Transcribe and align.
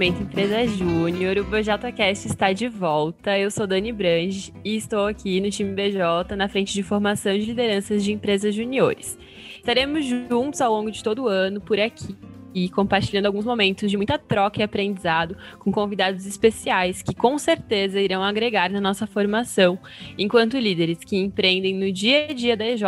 Movimento 0.00 0.22
Empresa 0.22 0.66
Júnior, 0.66 1.36
o 1.36 1.44
BJCast 1.44 2.26
está 2.26 2.54
de 2.54 2.68
volta. 2.68 3.38
Eu 3.38 3.50
sou 3.50 3.66
Dani 3.66 3.92
Brange 3.92 4.50
e 4.64 4.74
estou 4.74 5.06
aqui 5.06 5.42
no 5.42 5.50
time 5.50 5.74
BJ 5.74 6.34
na 6.38 6.48
frente 6.48 6.72
de 6.72 6.82
formação 6.82 7.38
de 7.38 7.44
lideranças 7.44 8.02
de 8.02 8.10
empresas 8.10 8.54
juniores. 8.54 9.18
Estaremos 9.58 10.06
juntos 10.06 10.62
ao 10.62 10.72
longo 10.72 10.90
de 10.90 11.04
todo 11.04 11.24
o 11.24 11.28
ano 11.28 11.60
por 11.60 11.78
aqui 11.78 12.16
e 12.54 12.70
compartilhando 12.70 13.26
alguns 13.26 13.44
momentos 13.44 13.90
de 13.90 13.98
muita 13.98 14.16
troca 14.16 14.60
e 14.60 14.62
aprendizado 14.62 15.36
com 15.58 15.70
convidados 15.70 16.24
especiais 16.24 17.02
que 17.02 17.14
com 17.14 17.36
certeza 17.36 18.00
irão 18.00 18.22
agregar 18.22 18.70
na 18.70 18.80
nossa 18.80 19.06
formação, 19.06 19.78
enquanto 20.16 20.56
líderes 20.56 20.96
que 21.04 21.18
empreendem 21.18 21.74
no 21.74 21.92
dia 21.92 22.28
a 22.30 22.32
dia 22.32 22.56
da 22.56 22.64
EJ 22.64 22.84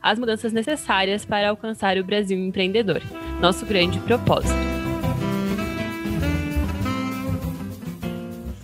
as 0.00 0.16
mudanças 0.16 0.52
necessárias 0.52 1.24
para 1.24 1.50
alcançar 1.50 1.98
o 1.98 2.04
Brasil 2.04 2.38
empreendedor, 2.38 3.02
nosso 3.40 3.66
grande 3.66 3.98
propósito. 3.98 4.81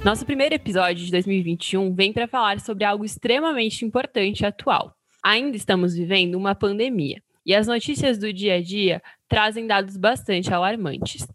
Nosso 0.05 0.25
primeiro 0.25 0.55
episódio 0.55 1.05
de 1.05 1.11
2021 1.11 1.93
vem 1.93 2.13
para 2.13 2.29
falar 2.29 2.61
sobre 2.61 2.85
algo 2.85 3.05
extremamente 3.05 3.85
importante 3.85 4.41
e 4.41 4.47
atual. 4.47 4.95
Ainda 5.23 5.57
estamos 5.57 5.95
vivendo 5.95 6.37
uma 6.37 6.55
pandemia. 6.55 7.21
E 7.45 7.53
as 7.53 7.67
notícias 7.67 8.17
do 8.17 8.33
dia 8.33 8.55
a 8.55 8.63
dia 8.63 9.03
trazem 9.29 9.67
dados 9.67 9.97
bastante 9.97 10.55
alarmantes. 10.55 11.27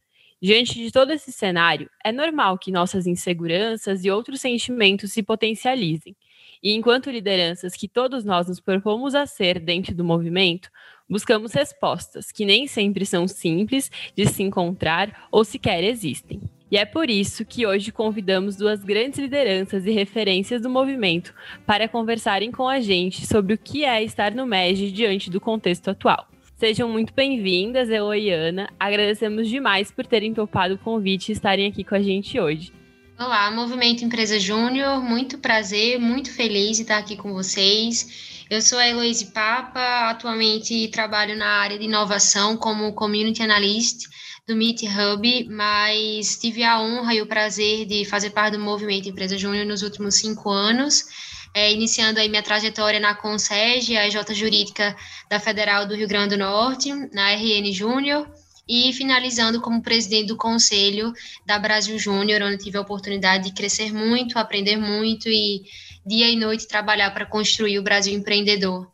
Diante 0.42 0.76
de 0.76 0.92
todo 0.92 1.12
esse 1.12 1.32
cenário, 1.32 1.90
é 2.04 2.12
normal 2.12 2.58
que 2.58 2.72
nossas 2.72 3.06
inseguranças 3.06 4.06
e 4.06 4.10
outros 4.10 4.40
sentimentos 4.40 5.12
se 5.12 5.22
potencializem. 5.22 6.16
E 6.62 6.74
enquanto 6.74 7.12
lideranças 7.12 7.76
que 7.76 7.90
todos 7.90 8.24
nós 8.24 8.48
nos 8.48 8.62
propomos 8.62 9.14
a 9.14 9.26
ser 9.26 9.60
dentro 9.60 9.94
do 9.94 10.06
movimento, 10.06 10.70
buscamos 11.10 11.52
respostas 11.52 12.32
que 12.32 12.46
nem 12.46 12.66
sempre 12.66 13.06
são 13.06 13.28
simples 13.28 13.92
de 14.16 14.26
se 14.26 14.42
encontrar 14.42 15.28
ou 15.30 15.44
sequer 15.44 15.84
existem. 15.84 16.42
E 16.74 16.78
é 16.78 16.86
por 16.86 17.08
isso 17.08 17.46
que 17.46 17.68
hoje 17.68 17.92
convidamos 17.92 18.56
duas 18.56 18.84
grandes 18.84 19.20
lideranças 19.20 19.86
e 19.86 19.92
referências 19.92 20.60
do 20.60 20.72
movimento 20.72 21.32
para 21.68 21.88
conversarem 21.88 22.52
com 22.52 22.68
a 22.68 22.80
gente 22.80 23.28
sobre 23.28 23.54
o 23.54 23.58
que 23.60 23.86
é 23.86 24.04
estar 24.04 24.34
no 24.34 24.48
MEG 24.48 24.90
diante 24.90 25.30
do 25.30 25.40
contexto 25.40 25.92
atual. 25.92 26.28
Sejam 26.56 26.90
muito 26.90 27.14
bem-vindas, 27.14 27.92
eu 27.92 28.12
e 28.16 28.32
Ana. 28.32 28.74
Agradecemos 28.80 29.48
demais 29.48 29.92
por 29.92 30.08
terem 30.08 30.34
topado 30.34 30.74
o 30.74 30.80
convite 30.80 31.30
e 31.30 31.34
estarem 31.34 31.68
aqui 31.68 31.84
com 31.84 31.94
a 31.94 32.02
gente 32.02 32.40
hoje. 32.40 32.74
Olá, 33.20 33.52
Movimento 33.52 34.04
Empresa 34.04 34.40
Júnior, 34.40 35.00
muito 35.00 35.38
prazer, 35.38 36.00
muito 36.00 36.34
feliz 36.34 36.78
de 36.78 36.82
estar 36.82 36.98
aqui 36.98 37.16
com 37.16 37.34
vocês. 37.34 38.44
Eu 38.50 38.64
sou 38.64 38.80
a 38.80 38.88
Heloise 38.88 39.28
Papa, 39.28 40.10
atualmente 40.10 40.88
trabalho 40.88 41.38
na 41.38 41.50
área 41.50 41.78
de 41.78 41.86
inovação 41.86 42.58
como 42.58 42.94
Community 42.94 43.44
Analyst 43.44 44.08
do 44.46 44.58
Meet 44.58 44.84
Hub, 44.84 45.48
mas 45.50 46.38
tive 46.38 46.64
a 46.64 46.78
honra 46.82 47.16
e 47.16 47.22
o 47.22 47.26
prazer 47.26 47.86
de 47.86 48.04
fazer 48.04 48.32
parte 48.32 48.58
do 48.58 48.60
movimento 48.60 49.08
Empresa 49.08 49.38
Júnior 49.38 49.66
nos 49.66 49.84
últimos 49.84 50.16
cinco 50.16 50.50
anos, 50.50 51.06
é, 51.54 51.72
iniciando 51.72 52.20
aí 52.20 52.28
minha 52.28 52.44
trajetória 52.44 53.00
na 53.00 53.16
CONSEG, 53.16 53.96
a 53.96 54.06
EJ 54.06 54.34
Jurídica 54.34 54.96
da 55.30 55.40
Federal 55.40 55.88
do 55.88 55.96
Rio 55.96 56.10
Grande 56.10 56.36
do 56.36 56.40
Norte, 56.40 56.94
na 57.14 57.32
RN 57.32 57.72
Júnior, 57.72 58.30
e 58.68 58.92
finalizando 58.92 59.62
como 59.62 59.82
presidente 59.82 60.28
do 60.28 60.38
Conselho 60.38 61.14
da 61.46 61.58
Brasil 61.58 61.98
Júnior, 61.98 62.42
onde 62.42 62.58
tive 62.58 62.78
a 62.78 62.82
oportunidade 62.82 63.46
de 63.46 63.54
crescer 63.54 63.94
muito, 63.94 64.38
aprender 64.38 64.76
muito 64.76 65.30
e 65.30 65.64
dia 66.06 66.30
e 66.30 66.36
noite 66.36 66.68
trabalhar 66.68 67.12
para 67.12 67.26
construir 67.26 67.80
o 67.80 67.84
Brasil 67.84 68.14
empreendedor. 68.14 68.93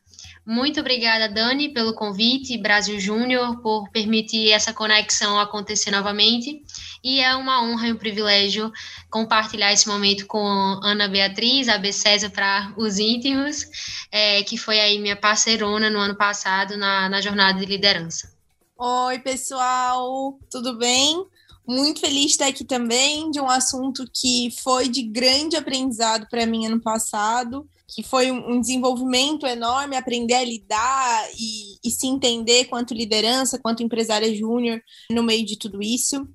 Muito 0.50 0.80
obrigada, 0.80 1.30
Dani, 1.30 1.70
pelo 1.70 1.94
convite, 1.94 2.58
Brasil 2.58 3.00
Júnior, 3.00 3.62
por 3.62 3.88
permitir 3.92 4.50
essa 4.50 4.74
conexão 4.74 5.40
acontecer 5.40 5.92
novamente. 5.92 6.64
E 7.04 7.20
é 7.20 7.36
uma 7.36 7.62
honra 7.62 7.88
e 7.88 7.94
um 7.94 7.98
privilégio 7.98 8.74
compartilhar 9.12 9.72
esse 9.72 9.88
momento 9.88 10.26
com 10.26 10.40
Ana 10.82 11.08
Beatriz, 11.08 11.70
a 11.70 11.78
B. 11.78 11.94
César 11.94 12.32
para 12.32 12.74
os 12.76 12.98
íntimos, 12.98 13.64
é, 14.12 14.42
que 14.42 14.58
foi 14.58 14.80
aí 14.80 14.98
minha 14.98 15.16
parceirona 15.16 15.88
no 15.88 16.00
ano 16.00 16.16
passado 16.16 16.76
na, 16.78 17.08
na 17.08 17.22
jornada 17.22 17.60
de 17.60 17.68
liderança. 17.68 18.34
Oi, 18.76 19.20
pessoal, 19.20 20.36
tudo 20.50 20.80
bem? 20.80 21.28
Muito 21.68 22.00
feliz 22.00 22.26
de 22.26 22.32
estar 22.32 22.48
aqui 22.48 22.66
também 22.66 23.30
de 23.30 23.40
um 23.40 23.48
assunto 23.48 24.04
que 24.12 24.50
foi 24.64 24.90
de 24.90 25.04
grande 25.04 25.56
aprendizado 25.56 26.26
para 26.28 26.48
mim 26.48 26.66
ano 26.66 26.82
passado 26.82 27.70
que 27.96 28.04
foi 28.04 28.32
um 28.32 28.60
desenvolvimento 28.62 29.46
enorme, 29.46 29.96
aprender 29.96 30.36
a 30.36 30.44
lidar 30.44 31.30
e, 31.38 31.78
e 31.84 31.90
se 31.90 32.08
entender 32.08 32.66
quanto 32.66 32.94
liderança, 32.94 33.60
quanto 33.60 33.84
empresária 33.84 34.34
júnior 34.36 34.82
no 35.12 35.24
meio 35.24 35.46
de 35.46 35.58
tudo 35.58 35.82
isso. 35.82 36.28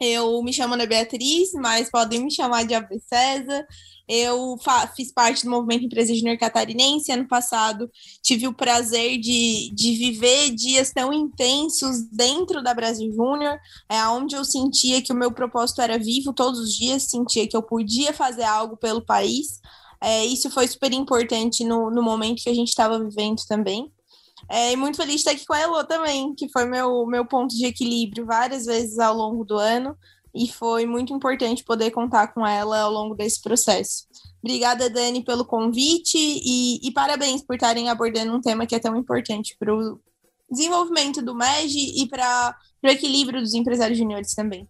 Eu 0.00 0.40
me 0.42 0.52
chamo 0.52 0.74
Ana 0.74 0.86
Beatriz, 0.86 1.50
mas 1.54 1.90
podem 1.90 2.22
me 2.22 2.30
chamar 2.30 2.64
de 2.64 2.74
Ave 2.74 3.00
César. 3.00 3.66
Eu 4.08 4.56
fiz 4.96 5.12
parte 5.12 5.44
do 5.44 5.50
movimento 5.50 5.84
Empresa 5.84 6.14
Júnior 6.14 6.38
Catarinense. 6.38 7.12
Ano 7.12 7.26
passado 7.26 7.90
tive 8.22 8.46
o 8.46 8.54
prazer 8.54 9.18
de, 9.18 9.70
de 9.74 9.94
viver 9.96 10.50
dias 10.54 10.92
tão 10.92 11.12
intensos 11.12 12.08
dentro 12.10 12.62
da 12.62 12.72
Brasil 12.72 13.12
Júnior, 13.12 13.58
é 13.88 14.02
onde 14.06 14.36
eu 14.36 14.44
sentia 14.44 15.02
que 15.02 15.12
o 15.12 15.16
meu 15.16 15.32
propósito 15.32 15.82
era 15.82 15.98
vivo 15.98 16.32
todos 16.32 16.60
os 16.60 16.72
dias, 16.74 17.02
sentia 17.02 17.46
que 17.46 17.56
eu 17.56 17.62
podia 17.62 18.12
fazer 18.12 18.44
algo 18.44 18.76
pelo 18.76 19.04
país. 19.04 19.60
É, 20.02 20.24
isso 20.24 20.50
foi 20.50 20.66
super 20.68 20.92
importante 20.92 21.64
no, 21.64 21.90
no 21.90 22.02
momento 22.02 22.42
que 22.42 22.50
a 22.50 22.54
gente 22.54 22.68
estava 22.68 22.98
vivendo 22.98 23.42
também. 23.48 23.92
É, 24.48 24.72
e 24.72 24.76
muito 24.76 24.96
feliz 24.96 25.14
de 25.14 25.18
estar 25.20 25.30
aqui 25.32 25.46
com 25.46 25.52
a 25.52 25.60
Elo 25.60 25.84
também, 25.84 26.34
que 26.34 26.48
foi 26.50 26.64
meu, 26.64 27.04
meu 27.06 27.24
ponto 27.26 27.54
de 27.54 27.66
equilíbrio 27.66 28.24
várias 28.24 28.66
vezes 28.66 28.98
ao 28.98 29.14
longo 29.14 29.44
do 29.44 29.58
ano. 29.58 29.96
E 30.34 30.46
foi 30.46 30.86
muito 30.86 31.12
importante 31.12 31.64
poder 31.64 31.90
contar 31.90 32.28
com 32.28 32.46
ela 32.46 32.80
ao 32.80 32.92
longo 32.92 33.14
desse 33.14 33.42
processo. 33.42 34.06
Obrigada, 34.42 34.88
Dani, 34.88 35.24
pelo 35.24 35.44
convite 35.44 36.16
e, 36.16 36.86
e 36.86 36.92
parabéns 36.92 37.42
por 37.42 37.54
estarem 37.54 37.88
abordando 37.88 38.32
um 38.32 38.40
tema 38.40 38.66
que 38.66 38.74
é 38.74 38.78
tão 38.78 38.96
importante 38.96 39.56
para 39.58 39.74
o 39.74 39.98
desenvolvimento 40.50 41.20
do 41.20 41.34
MEG 41.34 42.02
e 42.02 42.08
para 42.08 42.56
o 42.82 42.88
equilíbrio 42.88 43.40
dos 43.40 43.54
empresários 43.54 43.98
juniores 43.98 44.34
também. 44.34 44.68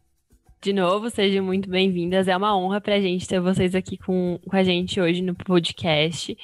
De 0.60 0.72
novo, 0.72 1.08
sejam 1.08 1.44
muito 1.44 1.70
bem-vindas. 1.70 2.26
É 2.26 2.36
uma 2.36 2.56
honra 2.56 2.80
para 2.80 2.96
a 2.96 3.00
gente 3.00 3.28
ter 3.28 3.38
vocês 3.38 3.76
aqui 3.76 3.96
com, 3.96 4.40
com 4.44 4.56
a 4.56 4.64
gente 4.64 5.00
hoje 5.00 5.22
no 5.22 5.32
podcast. 5.32 6.36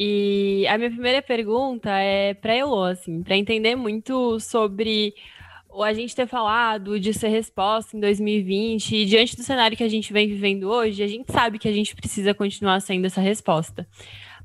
E 0.00 0.66
a 0.68 0.78
minha 0.78 0.90
primeira 0.90 1.20
pergunta 1.20 1.90
é 1.90 2.32
para 2.32 2.56
Elô, 2.56 2.84
assim, 2.84 3.22
para 3.22 3.36
entender 3.36 3.76
muito 3.76 4.40
sobre 4.40 5.12
a 5.82 5.92
gente 5.92 6.16
ter 6.16 6.26
falado 6.26 6.98
de 6.98 7.12
ser 7.12 7.28
resposta 7.28 7.94
em 7.94 8.00
2020 8.00 8.96
e 8.96 9.04
diante 9.04 9.36
do 9.36 9.42
cenário 9.42 9.76
que 9.76 9.84
a 9.84 9.88
gente 9.88 10.14
vem 10.14 10.28
vivendo 10.28 10.70
hoje, 10.70 11.02
a 11.02 11.06
gente 11.06 11.30
sabe 11.30 11.58
que 11.58 11.68
a 11.68 11.72
gente 11.72 11.94
precisa 11.94 12.32
continuar 12.32 12.80
sendo 12.80 13.04
essa 13.04 13.20
resposta. 13.20 13.86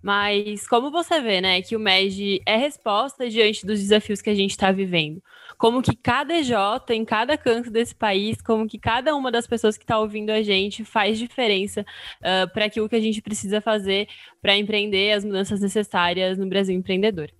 Mas 0.02 0.68
como 0.68 0.91
você 0.91 1.19
vê, 1.22 1.41
né, 1.41 1.62
que 1.62 1.75
o 1.75 1.80
MEG 1.80 2.41
é 2.46 2.56
resposta 2.56 3.30
diante 3.30 3.66
dos 3.66 3.80
desafios 3.80 4.22
que 4.22 4.30
a 4.30 4.35
gente 4.35 4.52
está 4.52 4.72
vivendo? 4.72 5.22
como 5.58 5.81
que 5.81 5.96
cada 5.96 6.35
EJ, 6.38 6.52
em 6.91 7.03
cada 7.03 7.38
canto 7.38 7.72
desse 7.72 7.96
país, 7.96 8.41
como 8.41 8.68
que 8.68 8.78
cada 8.78 9.16
uma 9.16 9.31
das 9.31 9.47
pessoas 9.47 9.78
que 9.78 9.84
está 9.84 10.00
ouvindo 10.00 10.30
a 10.30 10.41
gente 10.41 10.85
faz 10.85 11.18
diferença 11.18 11.81
uh, 12.22 12.52
para 12.53 12.66
aquilo 12.66 12.88
que 12.88 12.96
a 12.96 13.02
gente 13.02 13.22
precisa 13.22 13.59
fazer 13.59 14.08
para 14.41 14.56
empreender 14.56 15.13
as 15.13 15.25
mudanças 15.25 15.59
necessárias 15.59 16.38
no 16.38 16.47
Brasil 16.47 16.75
empreendedor. 16.75 17.31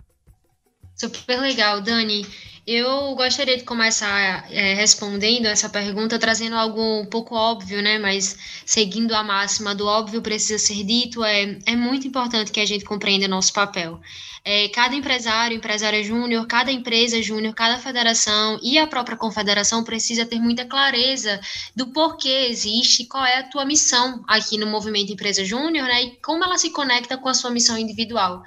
Super 0.98 1.40
legal, 1.40 1.80
Dani. 1.80 2.26
Eu 2.66 3.14
gostaria 3.14 3.56
de 3.56 3.62
começar 3.62 4.44
é, 4.52 4.74
respondendo 4.74 5.46
essa 5.46 5.68
pergunta, 5.68 6.18
trazendo 6.18 6.56
algo 6.56 7.00
um 7.00 7.06
pouco 7.06 7.34
óbvio, 7.36 7.80
né? 7.80 7.98
Mas 7.98 8.36
seguindo 8.66 9.14
a 9.14 9.22
máxima 9.22 9.76
do 9.76 9.86
óbvio 9.86 10.20
precisa 10.20 10.58
ser 10.58 10.84
dito, 10.84 11.22
é, 11.24 11.56
é 11.64 11.76
muito 11.76 12.06
importante 12.06 12.50
que 12.50 12.60
a 12.60 12.66
gente 12.66 12.84
compreenda 12.84 13.28
nosso 13.28 13.52
papel. 13.52 14.00
É, 14.44 14.68
cada 14.68 14.94
empresário, 14.94 15.56
empresária 15.56 16.02
júnior, 16.02 16.46
cada 16.46 16.72
empresa 16.72 17.22
júnior, 17.22 17.54
cada 17.54 17.78
federação 17.78 18.58
e 18.60 18.76
a 18.76 18.86
própria 18.86 19.16
confederação 19.16 19.84
precisa 19.84 20.26
ter 20.26 20.40
muita 20.40 20.64
clareza 20.64 21.40
do 21.76 21.86
porquê 21.86 22.48
existe, 22.50 23.06
qual 23.06 23.24
é 23.24 23.38
a 23.38 23.44
tua 23.44 23.64
missão 23.64 24.22
aqui 24.26 24.58
no 24.58 24.66
movimento 24.66 25.12
Empresa 25.12 25.44
Júnior, 25.44 25.86
né? 25.86 26.02
E 26.02 26.16
como 26.16 26.44
ela 26.44 26.58
se 26.58 26.70
conecta 26.70 27.16
com 27.16 27.28
a 27.28 27.34
sua 27.34 27.50
missão 27.50 27.78
individual. 27.78 28.42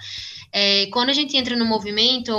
É, 0.51 0.87
quando 0.87 1.09
a 1.09 1.13
gente 1.13 1.37
entra 1.37 1.55
no 1.55 1.65
movimento, 1.65 2.33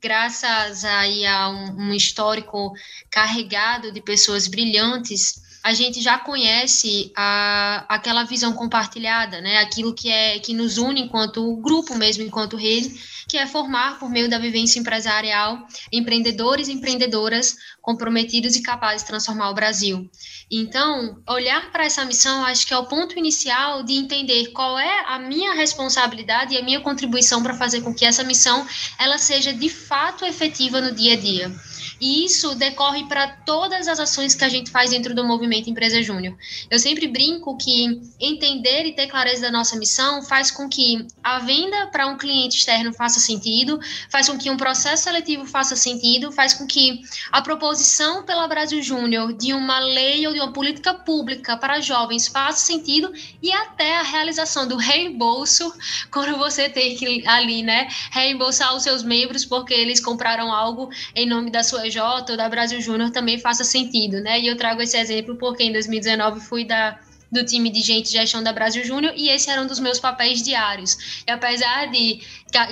graças 0.00 0.84
aí 0.84 1.24
a 1.26 1.48
um, 1.48 1.88
um 1.88 1.94
histórico 1.94 2.72
carregado 3.10 3.92
de 3.92 4.00
pessoas 4.00 4.48
brilhantes, 4.48 5.40
a 5.62 5.72
gente 5.72 6.00
já 6.02 6.18
conhece 6.18 7.12
a, 7.16 7.84
aquela 7.88 8.24
visão 8.24 8.52
compartilhada, 8.52 9.40
né? 9.40 9.58
Aquilo 9.58 9.94
que 9.94 10.10
é 10.10 10.40
que 10.40 10.52
nos 10.52 10.76
une 10.76 11.02
enquanto 11.02 11.56
grupo 11.56 11.94
mesmo, 11.94 12.24
enquanto 12.24 12.56
rede, 12.56 12.92
que 13.28 13.38
é 13.38 13.46
formar 13.46 13.98
por 13.98 14.10
meio 14.10 14.28
da 14.28 14.38
vivência 14.38 14.80
empresarial 14.80 15.64
empreendedores 15.92 16.66
e 16.66 16.72
empreendedoras 16.72 17.56
comprometidos 17.80 18.56
e 18.56 18.62
capazes 18.62 19.02
de 19.02 19.08
transformar 19.08 19.50
o 19.50 19.54
Brasil. 19.54 20.10
Então, 20.50 21.22
olhar 21.28 21.70
para 21.70 21.84
essa 21.84 22.04
missão, 22.04 22.44
acho 22.44 22.66
que 22.66 22.74
é 22.74 22.78
o 22.78 22.86
ponto 22.86 23.16
inicial 23.16 23.84
de 23.84 23.94
entender 23.94 24.48
qual 24.48 24.78
é 24.78 25.04
a 25.06 25.18
minha 25.18 25.54
responsabilidade 25.54 26.54
e 26.54 26.58
a 26.58 26.62
minha 26.62 26.80
contribuição 26.80 27.42
para 27.42 27.54
fazer 27.54 27.82
com 27.82 27.94
que 27.94 28.04
essa 28.04 28.24
missão 28.24 28.66
ela 28.98 29.16
seja 29.16 29.52
de 29.52 29.68
fato 29.68 30.24
efetiva 30.24 30.80
no 30.80 30.92
dia 30.92 31.14
a 31.14 31.16
dia. 31.16 31.52
E 32.02 32.24
isso 32.24 32.56
decorre 32.56 33.04
para 33.04 33.28
todas 33.28 33.86
as 33.86 34.00
ações 34.00 34.34
que 34.34 34.44
a 34.44 34.48
gente 34.48 34.72
faz 34.72 34.90
dentro 34.90 35.14
do 35.14 35.24
movimento 35.24 35.70
Empresa 35.70 36.02
Júnior. 36.02 36.36
Eu 36.68 36.76
sempre 36.80 37.06
brinco 37.06 37.56
que 37.56 38.02
entender 38.18 38.86
e 38.86 38.92
ter 38.92 39.06
clareza 39.06 39.42
da 39.42 39.52
nossa 39.52 39.76
missão 39.76 40.20
faz 40.20 40.50
com 40.50 40.68
que 40.68 41.06
a 41.22 41.38
venda 41.38 41.86
para 41.92 42.08
um 42.08 42.18
cliente 42.18 42.58
externo 42.58 42.92
faça 42.92 43.20
sentido, 43.20 43.78
faz 44.10 44.28
com 44.28 44.36
que 44.36 44.50
um 44.50 44.56
processo 44.56 45.04
seletivo 45.04 45.46
faça 45.46 45.76
sentido, 45.76 46.32
faz 46.32 46.54
com 46.54 46.66
que 46.66 47.02
a 47.30 47.40
proposição 47.40 48.24
pela 48.24 48.48
Brasil 48.48 48.82
Júnior 48.82 49.32
de 49.32 49.54
uma 49.54 49.78
lei 49.78 50.26
ou 50.26 50.32
de 50.32 50.40
uma 50.40 50.52
política 50.52 50.92
pública 50.92 51.56
para 51.56 51.80
jovens 51.80 52.26
faça 52.26 52.66
sentido 52.66 53.12
e 53.40 53.52
até 53.52 53.98
a 53.98 54.02
realização 54.02 54.66
do 54.66 54.76
reembolso 54.76 55.72
quando 56.10 56.36
você 56.36 56.68
tem 56.68 56.96
que 56.96 57.24
ali, 57.28 57.62
né, 57.62 57.86
reembolsar 58.10 58.74
os 58.74 58.82
seus 58.82 59.04
membros 59.04 59.44
porque 59.44 59.72
eles 59.72 60.00
compraram 60.00 60.52
algo 60.52 60.90
em 61.14 61.28
nome 61.28 61.48
da 61.48 61.62
sua 61.62 61.91
J 61.92 62.32
ou 62.32 62.36
da 62.36 62.48
Brasil 62.48 62.80
Júnior 62.80 63.10
também 63.10 63.38
faça 63.38 63.64
sentido, 63.64 64.20
né? 64.20 64.40
E 64.40 64.46
eu 64.46 64.56
trago 64.56 64.80
esse 64.80 64.96
exemplo 64.96 65.36
porque 65.36 65.62
em 65.62 65.72
2019 65.72 66.40
fui 66.40 66.64
da 66.64 66.98
do 67.32 67.42
time 67.42 67.70
de 67.70 67.80
gente 67.80 68.12
gestão 68.12 68.42
da 68.42 68.52
Brasil 68.52 68.84
Júnior 68.84 69.14
e 69.16 69.30
esse 69.30 69.48
era 69.48 69.62
um 69.62 69.66
dos 69.66 69.80
meus 69.80 69.98
papéis 69.98 70.42
diários. 70.42 71.22
E 71.26 71.30
apesar 71.30 71.90
de 71.90 72.20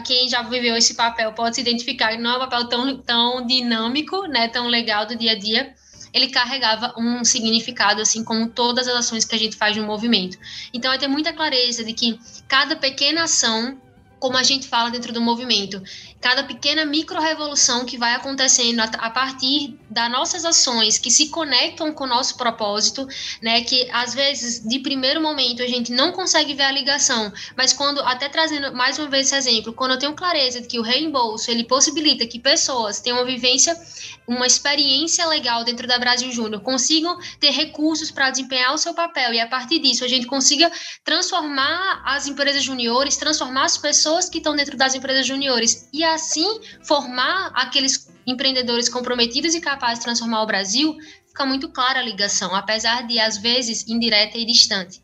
quem 0.05 0.29
já 0.29 0.43
viveu 0.43 0.77
esse 0.77 0.93
papel 0.93 1.33
pode 1.33 1.55
se 1.55 1.63
identificar, 1.63 2.19
não 2.19 2.33
é 2.33 2.37
um 2.37 2.41
papel 2.41 2.69
tão, 2.69 2.99
tão 2.99 3.47
dinâmico, 3.47 4.27
né, 4.27 4.49
tão 4.49 4.69
legal 4.69 5.07
do 5.07 5.17
dia 5.17 5.33
a 5.33 5.35
dia, 5.39 5.75
ele 6.13 6.29
carregava 6.29 6.93
um 6.99 7.25
significado, 7.25 8.03
assim 8.03 8.23
como 8.23 8.49
todas 8.49 8.87
as 8.87 8.97
ações 8.97 9.25
que 9.25 9.35
a 9.35 9.39
gente 9.39 9.57
faz 9.57 9.77
no 9.77 9.87
movimento. 9.87 10.37
Então, 10.75 10.93
é 10.93 10.99
ter 10.99 11.09
muita 11.09 11.33
clareza 11.33 11.83
de 11.83 11.95
que 11.95 12.19
cada 12.47 12.77
pequena 12.77 13.23
ação 13.23 13.81
como 14.21 14.37
a 14.37 14.43
gente 14.43 14.69
fala 14.69 14.91
dentro 14.91 15.13
do 15.13 15.21
movimento. 15.21 15.83
Cada 16.21 16.45
pequena 16.45 16.85
micro-revolução 16.85 17.87
que 17.87 17.97
vai 17.97 18.15
acontecendo 18.15 18.81
a, 18.81 19.11
partir 19.11 19.79
das 19.89 20.11
nossas 20.13 20.45
ações 20.45 20.99
que 20.99 21.11
se 21.11 21.31
conectam 21.31 21.93
com 21.93 22.05
o 22.05 22.07
nosso 22.07 22.37
propósito, 22.37 23.09
né? 23.41 23.63
Que 23.63 23.89
às 23.91 24.15
vezes, 24.15 24.63
de 24.63 24.79
primeiro 24.81 25.23
momento, 25.23 25.63
a 25.63 25.67
gente 25.67 25.91
não 25.91 26.13
consegue 26.13 26.53
ver 26.53 26.65
a 26.65 26.71
ligação, 26.71 27.33
mas 27.57 27.73
quando, 27.73 28.01
até 28.03 28.29
trazendo 28.29 28.77
mais 28.77 28.99
uma 28.99 29.09
vez 29.09 29.27
esse 29.27 29.37
exemplo, 29.37 29.73
quando 29.73 29.93
eu 29.93 29.99
tenho 29.99 30.13
clareza 30.13 30.61
de 30.61 30.69
que 30.69 30.79
o 30.79 30.83
reembolso 30.83 31.51
ele 31.51 31.65
possibilita 31.65 32.27
que 32.27 32.39
pessoas 32.39 33.01
tenham 33.01 33.19
uma 33.19 33.25
vivência, 33.25 33.75
uma 34.29 34.47
experiência 34.47 35.27
legal 35.27 35.65
dentro 35.65 35.89
da 35.89 35.99
Brasil 35.99 36.31
Júnior, 36.31 36.61
consigam 36.61 37.19
ter 37.41 37.51
recursos 37.51 38.11
para 38.11 38.31
desempenhar 38.31 38.75
o 38.75 38.79
seu 38.79 38.93
papel 38.93 39.33
e 39.33 39.41
a 39.41 39.47
partir 39.47 39.79
disso 39.79 40.05
a 40.05 40.09
gente 40.09 40.27
consiga 40.27 40.71
transformar 41.03 42.03
as 42.05 42.27
empresas 42.27 42.63
juniores, 42.63 43.17
transformar 43.17 43.65
as 43.65 43.79
pessoas 43.79 44.10
pessoas 44.11 44.29
que 44.29 44.39
estão 44.39 44.57
dentro 44.57 44.77
das 44.77 44.95
empresas 44.95 45.25
juniores 45.25 45.89
e 45.93 46.03
assim 46.03 46.61
formar 46.83 47.53
aqueles 47.55 48.11
empreendedores 48.27 48.89
comprometidos 48.89 49.55
e 49.55 49.61
capazes 49.61 50.01
de 50.01 50.05
transformar 50.05 50.43
o 50.43 50.47
Brasil, 50.47 50.97
fica 51.29 51.47
muito 51.47 51.69
clara 51.69 52.01
a 52.01 52.03
ligação, 52.03 52.53
apesar 52.55 53.07
de 53.07 53.21
às 53.21 53.39
vezes 53.39 53.87
indireta 53.89 54.37
e 54.37 54.45
distante. 54.45 55.01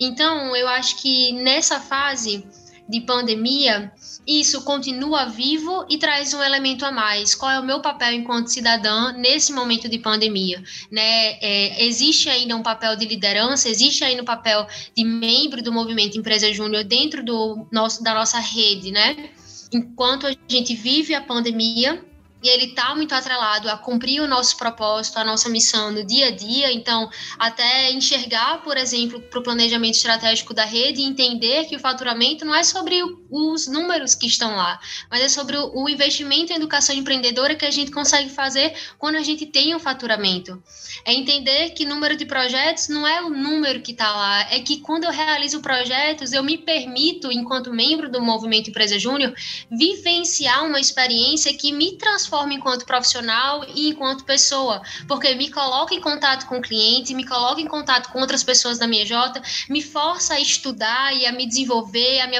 Então, 0.00 0.56
eu 0.56 0.68
acho 0.68 0.96
que 0.96 1.32
nessa 1.32 1.78
fase 1.78 2.46
de 2.88 3.00
pandemia, 3.00 3.92
isso 4.26 4.62
continua 4.62 5.26
vivo 5.26 5.86
e 5.88 5.98
traz 5.98 6.32
um 6.34 6.42
elemento 6.42 6.84
a 6.84 6.92
mais. 6.92 7.34
Qual 7.34 7.50
é 7.50 7.58
o 7.58 7.64
meu 7.64 7.80
papel 7.80 8.12
enquanto 8.12 8.48
cidadã 8.48 9.12
nesse 9.12 9.52
momento 9.52 9.88
de 9.88 9.98
pandemia? 9.98 10.62
Né? 10.90 11.38
É, 11.40 11.84
existe 11.84 12.28
ainda 12.28 12.56
um 12.56 12.62
papel 12.62 12.96
de 12.96 13.06
liderança, 13.06 13.68
existe 13.68 14.04
ainda 14.04 14.22
um 14.22 14.26
papel 14.26 14.66
de 14.96 15.04
membro 15.04 15.62
do 15.62 15.72
movimento 15.72 16.18
Empresa 16.18 16.52
Júnior 16.52 16.84
dentro 16.84 17.24
do 17.24 17.66
nosso, 17.72 18.02
da 18.02 18.14
nossa 18.14 18.38
rede, 18.38 18.90
né? 18.90 19.30
Enquanto 19.72 20.26
a 20.26 20.34
gente 20.48 20.74
vive 20.74 21.14
a 21.14 21.20
pandemia, 21.20 22.04
e 22.46 22.48
ele 22.48 22.66
está 22.66 22.94
muito 22.94 23.12
atrelado 23.12 23.68
a 23.68 23.76
cumprir 23.76 24.22
o 24.22 24.28
nosso 24.28 24.56
propósito, 24.56 25.18
a 25.18 25.24
nossa 25.24 25.48
missão 25.48 25.90
no 25.90 26.06
dia 26.06 26.28
a 26.28 26.30
dia. 26.30 26.72
Então, 26.72 27.10
até 27.36 27.90
enxergar, 27.90 28.62
por 28.62 28.76
exemplo, 28.76 29.20
para 29.20 29.40
o 29.40 29.42
planejamento 29.42 29.96
estratégico 29.96 30.54
da 30.54 30.64
rede 30.64 31.02
entender 31.02 31.64
que 31.64 31.74
o 31.74 31.80
faturamento 31.80 32.44
não 32.44 32.54
é 32.54 32.62
sobre 32.62 33.02
os 33.28 33.66
números 33.66 34.14
que 34.14 34.28
estão 34.28 34.54
lá, 34.54 34.78
mas 35.10 35.22
é 35.22 35.28
sobre 35.28 35.56
o 35.56 35.88
investimento 35.88 36.52
em 36.52 36.56
educação 36.56 36.94
empreendedora 36.94 37.56
que 37.56 37.66
a 37.66 37.70
gente 37.70 37.90
consegue 37.90 38.30
fazer 38.30 38.72
quando 38.96 39.16
a 39.16 39.22
gente 39.22 39.44
tem 39.44 39.74
o 39.74 39.78
um 39.78 39.80
faturamento. 39.80 40.62
É 41.04 41.12
entender 41.12 41.70
que 41.70 41.84
número 41.84 42.16
de 42.16 42.24
projetos 42.24 42.88
não 42.88 43.04
é 43.06 43.20
o 43.22 43.28
número 43.28 43.82
que 43.82 43.90
está 43.90 44.14
lá, 44.14 44.42
é 44.52 44.60
que 44.60 44.78
quando 44.78 45.02
eu 45.04 45.10
realizo 45.10 45.60
projetos, 45.60 46.32
eu 46.32 46.44
me 46.44 46.56
permito, 46.56 47.32
enquanto 47.32 47.74
membro 47.74 48.08
do 48.08 48.20
Movimento 48.20 48.70
Empresa 48.70 48.98
Júnior, 48.98 49.34
vivenciar 49.68 50.64
uma 50.64 50.78
experiência 50.78 51.52
que 51.52 51.72
me 51.72 51.96
transforma 51.96 52.35
enquanto 52.52 52.84
profissional 52.84 53.64
e 53.74 53.88
enquanto 53.88 54.24
pessoa, 54.24 54.82
porque 55.08 55.34
me 55.34 55.50
coloca 55.50 55.94
em 55.94 56.00
contato 56.00 56.46
com 56.46 56.58
o 56.58 56.62
cliente, 56.62 57.14
me 57.14 57.26
coloca 57.26 57.60
em 57.60 57.66
contato 57.66 58.10
com 58.10 58.20
outras 58.20 58.42
pessoas 58.42 58.78
da 58.78 58.86
minha 58.86 59.04
J, 59.04 59.40
me 59.68 59.82
força 59.82 60.34
a 60.34 60.40
estudar 60.40 61.14
e 61.14 61.26
a 61.26 61.32
me 61.32 61.46
desenvolver, 61.46 62.20
a 62.20 62.26
me 62.26 62.36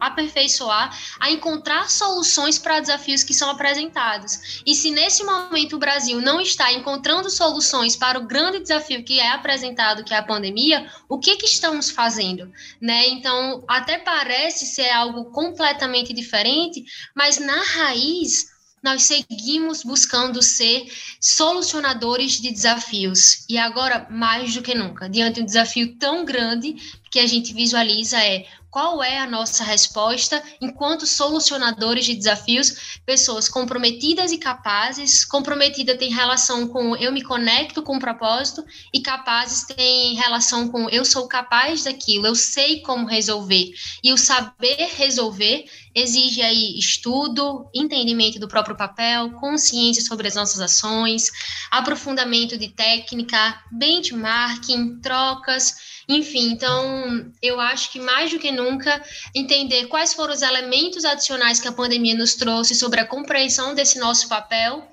aperfeiçoar, 0.00 0.96
a 1.18 1.30
encontrar 1.30 1.90
soluções 1.90 2.58
para 2.58 2.80
desafios 2.80 3.22
que 3.22 3.34
são 3.34 3.50
apresentados. 3.50 4.62
E 4.66 4.74
se 4.74 4.90
nesse 4.90 5.24
momento 5.24 5.76
o 5.76 5.78
Brasil 5.78 6.20
não 6.20 6.40
está 6.40 6.72
encontrando 6.72 7.30
soluções 7.30 7.96
para 7.96 8.18
o 8.18 8.26
grande 8.26 8.60
desafio 8.60 9.04
que 9.04 9.20
é 9.20 9.32
apresentado, 9.32 10.04
que 10.04 10.14
é 10.14 10.18
a 10.18 10.22
pandemia, 10.22 10.90
o 11.08 11.18
que 11.18 11.36
que 11.36 11.46
estamos 11.46 11.90
fazendo, 11.90 12.52
né? 12.80 13.08
Então, 13.08 13.64
até 13.68 13.98
parece 13.98 14.66
ser 14.66 14.90
algo 14.90 15.26
completamente 15.26 16.12
diferente, 16.12 16.84
mas 17.14 17.38
na 17.38 17.62
raiz 17.62 18.49
nós 18.82 19.02
seguimos 19.02 19.82
buscando 19.82 20.42
ser 20.42 20.90
solucionadores 21.20 22.40
de 22.40 22.50
desafios. 22.50 23.44
E 23.48 23.58
agora, 23.58 24.06
mais 24.10 24.54
do 24.54 24.62
que 24.62 24.74
nunca, 24.74 25.08
diante 25.08 25.36
de 25.36 25.42
um 25.42 25.46
desafio 25.46 25.96
tão 25.96 26.24
grande 26.24 26.76
que 27.10 27.18
a 27.18 27.26
gente 27.26 27.52
visualiza 27.52 28.18
é 28.18 28.46
qual 28.70 29.02
é 29.02 29.18
a 29.18 29.26
nossa 29.26 29.64
resposta 29.64 30.40
enquanto 30.60 31.06
solucionadores 31.06 32.04
de 32.04 32.14
desafios, 32.14 33.00
pessoas 33.04 33.48
comprometidas 33.48 34.30
e 34.30 34.38
capazes, 34.38 35.24
comprometida 35.24 35.98
tem 35.98 36.12
relação 36.12 36.68
com 36.68 36.94
eu 36.96 37.10
me 37.10 37.22
conecto 37.22 37.82
com 37.82 37.96
o 37.96 38.00
propósito 38.00 38.64
e 38.94 39.00
capazes 39.00 39.64
tem 39.64 40.14
relação 40.14 40.68
com 40.68 40.88
eu 40.88 41.04
sou 41.04 41.26
capaz 41.26 41.82
daquilo, 41.82 42.26
eu 42.26 42.34
sei 42.36 42.80
como 42.80 43.06
resolver. 43.06 43.72
E 44.04 44.12
o 44.12 44.16
saber 44.16 44.88
resolver 44.96 45.64
exige 45.92 46.40
aí 46.40 46.78
estudo, 46.78 47.68
entendimento 47.74 48.38
do 48.38 48.46
próprio 48.46 48.76
papel, 48.76 49.32
consciência 49.32 50.04
sobre 50.04 50.28
as 50.28 50.36
nossas 50.36 50.60
ações, 50.60 51.26
aprofundamento 51.70 52.56
de 52.56 52.68
técnica, 52.68 53.60
benchmarking, 53.72 55.00
trocas, 55.00 55.99
enfim, 56.10 56.50
então 56.50 57.32
eu 57.40 57.60
acho 57.60 57.92
que 57.92 58.00
mais 58.00 58.32
do 58.32 58.38
que 58.38 58.50
nunca 58.50 59.00
entender 59.32 59.86
quais 59.86 60.12
foram 60.12 60.34
os 60.34 60.42
elementos 60.42 61.04
adicionais 61.04 61.60
que 61.60 61.68
a 61.68 61.72
pandemia 61.72 62.16
nos 62.16 62.34
trouxe 62.34 62.74
sobre 62.74 62.98
a 62.98 63.06
compreensão 63.06 63.74
desse 63.74 63.98
nosso 64.00 64.28
papel 64.28 64.88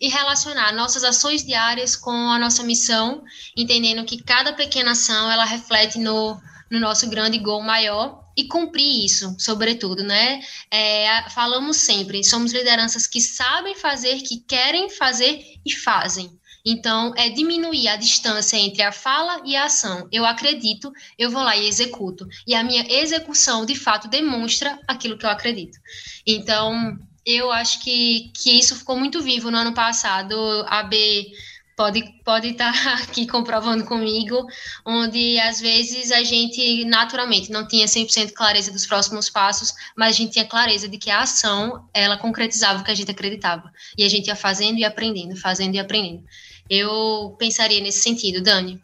e 0.00 0.08
relacionar 0.08 0.72
nossas 0.72 1.04
ações 1.04 1.44
diárias 1.44 1.94
com 1.94 2.10
a 2.10 2.38
nossa 2.38 2.62
missão, 2.62 3.22
entendendo 3.54 4.04
que 4.06 4.22
cada 4.22 4.54
pequena 4.54 4.92
ação 4.92 5.30
ela 5.30 5.44
reflete 5.44 5.98
no, 5.98 6.40
no 6.70 6.80
nosso 6.80 7.06
grande 7.10 7.38
gol 7.38 7.60
maior 7.60 8.22
e 8.34 8.48
cumprir 8.48 9.04
isso, 9.04 9.36
sobretudo, 9.38 10.02
né? 10.02 10.40
É, 10.70 11.28
falamos 11.28 11.76
sempre, 11.76 12.24
somos 12.24 12.50
lideranças 12.50 13.06
que 13.06 13.20
sabem 13.20 13.74
fazer, 13.74 14.22
que 14.22 14.40
querem 14.40 14.88
fazer 14.88 15.38
e 15.66 15.70
fazem. 15.70 16.40
Então, 16.64 17.12
é 17.16 17.28
diminuir 17.28 17.88
a 17.88 17.96
distância 17.96 18.56
entre 18.56 18.82
a 18.82 18.92
fala 18.92 19.42
e 19.44 19.56
a 19.56 19.64
ação. 19.64 20.06
Eu 20.12 20.24
acredito, 20.24 20.92
eu 21.18 21.30
vou 21.30 21.42
lá 21.42 21.56
e 21.56 21.66
executo. 21.66 22.28
E 22.46 22.54
a 22.54 22.62
minha 22.62 22.84
execução, 22.88 23.66
de 23.66 23.74
fato, 23.74 24.08
demonstra 24.08 24.78
aquilo 24.86 25.18
que 25.18 25.26
eu 25.26 25.30
acredito. 25.30 25.78
Então, 26.26 26.96
eu 27.26 27.50
acho 27.50 27.82
que, 27.82 28.30
que 28.34 28.58
isso 28.58 28.76
ficou 28.76 28.96
muito 28.96 29.20
vivo 29.22 29.50
no 29.50 29.56
ano 29.56 29.72
passado. 29.72 30.34
A 30.68 30.82
B 30.82 31.32
pode 31.76 32.02
pode 32.24 32.48
estar 32.48 32.72
aqui 33.02 33.26
comprovando 33.26 33.84
comigo, 33.84 34.46
onde 34.84 35.38
às 35.40 35.60
vezes 35.60 36.12
a 36.12 36.22
gente 36.22 36.84
naturalmente 36.84 37.50
não 37.50 37.66
tinha 37.66 37.86
100% 37.86 38.32
clareza 38.32 38.70
dos 38.70 38.86
próximos 38.86 39.28
passos, 39.28 39.72
mas 39.96 40.14
a 40.14 40.18
gente 40.18 40.32
tinha 40.32 40.44
clareza 40.44 40.88
de 40.88 40.98
que 40.98 41.10
a 41.10 41.20
ação, 41.20 41.88
ela 41.92 42.16
concretizava 42.16 42.80
o 42.80 42.84
que 42.84 42.90
a 42.90 42.94
gente 42.94 43.10
acreditava. 43.10 43.72
E 43.96 44.04
a 44.04 44.08
gente 44.08 44.28
ia 44.28 44.36
fazendo 44.36 44.78
e 44.78 44.84
aprendendo, 44.84 45.36
fazendo 45.36 45.74
e 45.74 45.80
aprendendo. 45.80 46.24
Eu 46.74 47.36
pensaria 47.38 47.82
nesse 47.82 48.00
sentido, 48.00 48.42
Dani. 48.42 48.80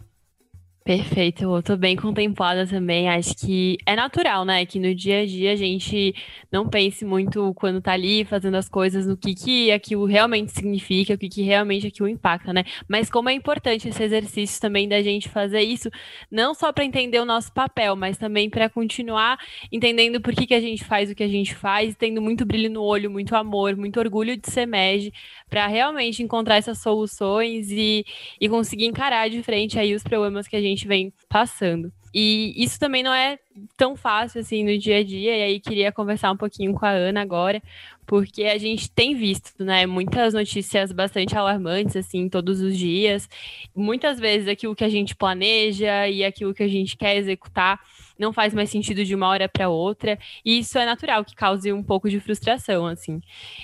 Perfeito, 0.88 1.44
eu 1.44 1.62
tô 1.62 1.76
bem 1.76 1.94
contemplada 1.96 2.66
também. 2.66 3.10
Acho 3.10 3.36
que 3.36 3.76
é 3.84 3.94
natural, 3.94 4.42
né? 4.46 4.64
Que 4.64 4.78
no 4.78 4.94
dia 4.94 5.20
a 5.20 5.26
dia 5.26 5.52
a 5.52 5.54
gente 5.54 6.14
não 6.50 6.66
pense 6.66 7.04
muito 7.04 7.52
quando 7.52 7.78
tá 7.78 7.92
ali 7.92 8.24
fazendo 8.24 8.54
as 8.54 8.70
coisas 8.70 9.06
no 9.06 9.14
que, 9.14 9.34
que 9.34 9.70
aquilo 9.70 10.06
realmente 10.06 10.50
significa, 10.50 11.12
o 11.12 11.18
que, 11.18 11.28
que 11.28 11.42
realmente 11.42 11.86
aquilo 11.86 12.08
impacta, 12.08 12.54
né? 12.54 12.64
Mas 12.88 13.10
como 13.10 13.28
é 13.28 13.34
importante 13.34 13.86
esse 13.86 14.02
exercício 14.02 14.58
também 14.62 14.88
da 14.88 15.02
gente 15.02 15.28
fazer 15.28 15.60
isso, 15.60 15.90
não 16.30 16.54
só 16.54 16.72
para 16.72 16.86
entender 16.86 17.20
o 17.20 17.26
nosso 17.26 17.52
papel, 17.52 17.94
mas 17.94 18.16
também 18.16 18.48
para 18.48 18.70
continuar 18.70 19.38
entendendo 19.70 20.22
por 20.22 20.34
que, 20.34 20.46
que 20.46 20.54
a 20.54 20.60
gente 20.60 20.82
faz 20.84 21.10
o 21.10 21.14
que 21.14 21.22
a 21.22 21.28
gente 21.28 21.54
faz, 21.54 21.94
tendo 21.96 22.22
muito 22.22 22.46
brilho 22.46 22.70
no 22.70 22.82
olho, 22.82 23.10
muito 23.10 23.36
amor, 23.36 23.76
muito 23.76 24.00
orgulho 24.00 24.38
de 24.38 24.50
ser 24.50 24.64
MED, 24.64 25.12
para 25.50 25.66
realmente 25.66 26.22
encontrar 26.22 26.56
essas 26.56 26.78
soluções 26.78 27.70
e, 27.70 28.06
e 28.40 28.48
conseguir 28.48 28.86
encarar 28.86 29.28
de 29.28 29.42
frente 29.42 29.78
aí 29.78 29.94
os 29.94 30.02
problemas 30.02 30.48
que 30.48 30.56
a 30.56 30.62
gente 30.62 30.77
gente 30.78 30.86
vem 30.86 31.12
passando. 31.28 31.92
E 32.14 32.54
isso 32.56 32.78
também 32.80 33.02
não 33.02 33.12
é 33.12 33.38
tão 33.76 33.94
fácil 33.94 34.40
assim 34.40 34.64
no 34.64 34.78
dia 34.78 34.98
a 34.98 35.04
dia, 35.04 35.36
e 35.36 35.42
aí 35.42 35.60
queria 35.60 35.92
conversar 35.92 36.32
um 36.32 36.36
pouquinho 36.36 36.72
com 36.72 36.86
a 36.86 36.90
Ana 36.90 37.20
agora, 37.20 37.62
porque 38.06 38.44
a 38.44 38.56
gente 38.56 38.90
tem 38.90 39.14
visto, 39.14 39.52
né, 39.62 39.84
muitas 39.84 40.32
notícias 40.32 40.90
bastante 40.90 41.36
alarmantes 41.36 41.96
assim 41.96 42.28
todos 42.28 42.62
os 42.62 42.78
dias. 42.78 43.28
Muitas 43.76 44.18
vezes 44.18 44.48
aquilo 44.48 44.74
que 44.74 44.84
a 44.84 44.88
gente 44.88 45.14
planeja 45.14 46.08
e 46.08 46.24
aquilo 46.24 46.54
que 46.54 46.62
a 46.62 46.68
gente 46.68 46.96
quer 46.96 47.16
executar 47.16 47.78
não 48.18 48.32
faz 48.32 48.54
mais 48.54 48.70
sentido 48.70 49.04
de 49.04 49.14
uma 49.14 49.28
hora 49.28 49.48
para 49.48 49.68
outra, 49.68 50.18
e 50.44 50.58
isso 50.58 50.78
é 50.78 50.86
natural 50.86 51.24
que 51.24 51.36
cause 51.36 51.70
um 51.72 51.82
pouco 51.82 52.08
de 52.08 52.18
frustração 52.18 52.86
assim. 52.86 53.20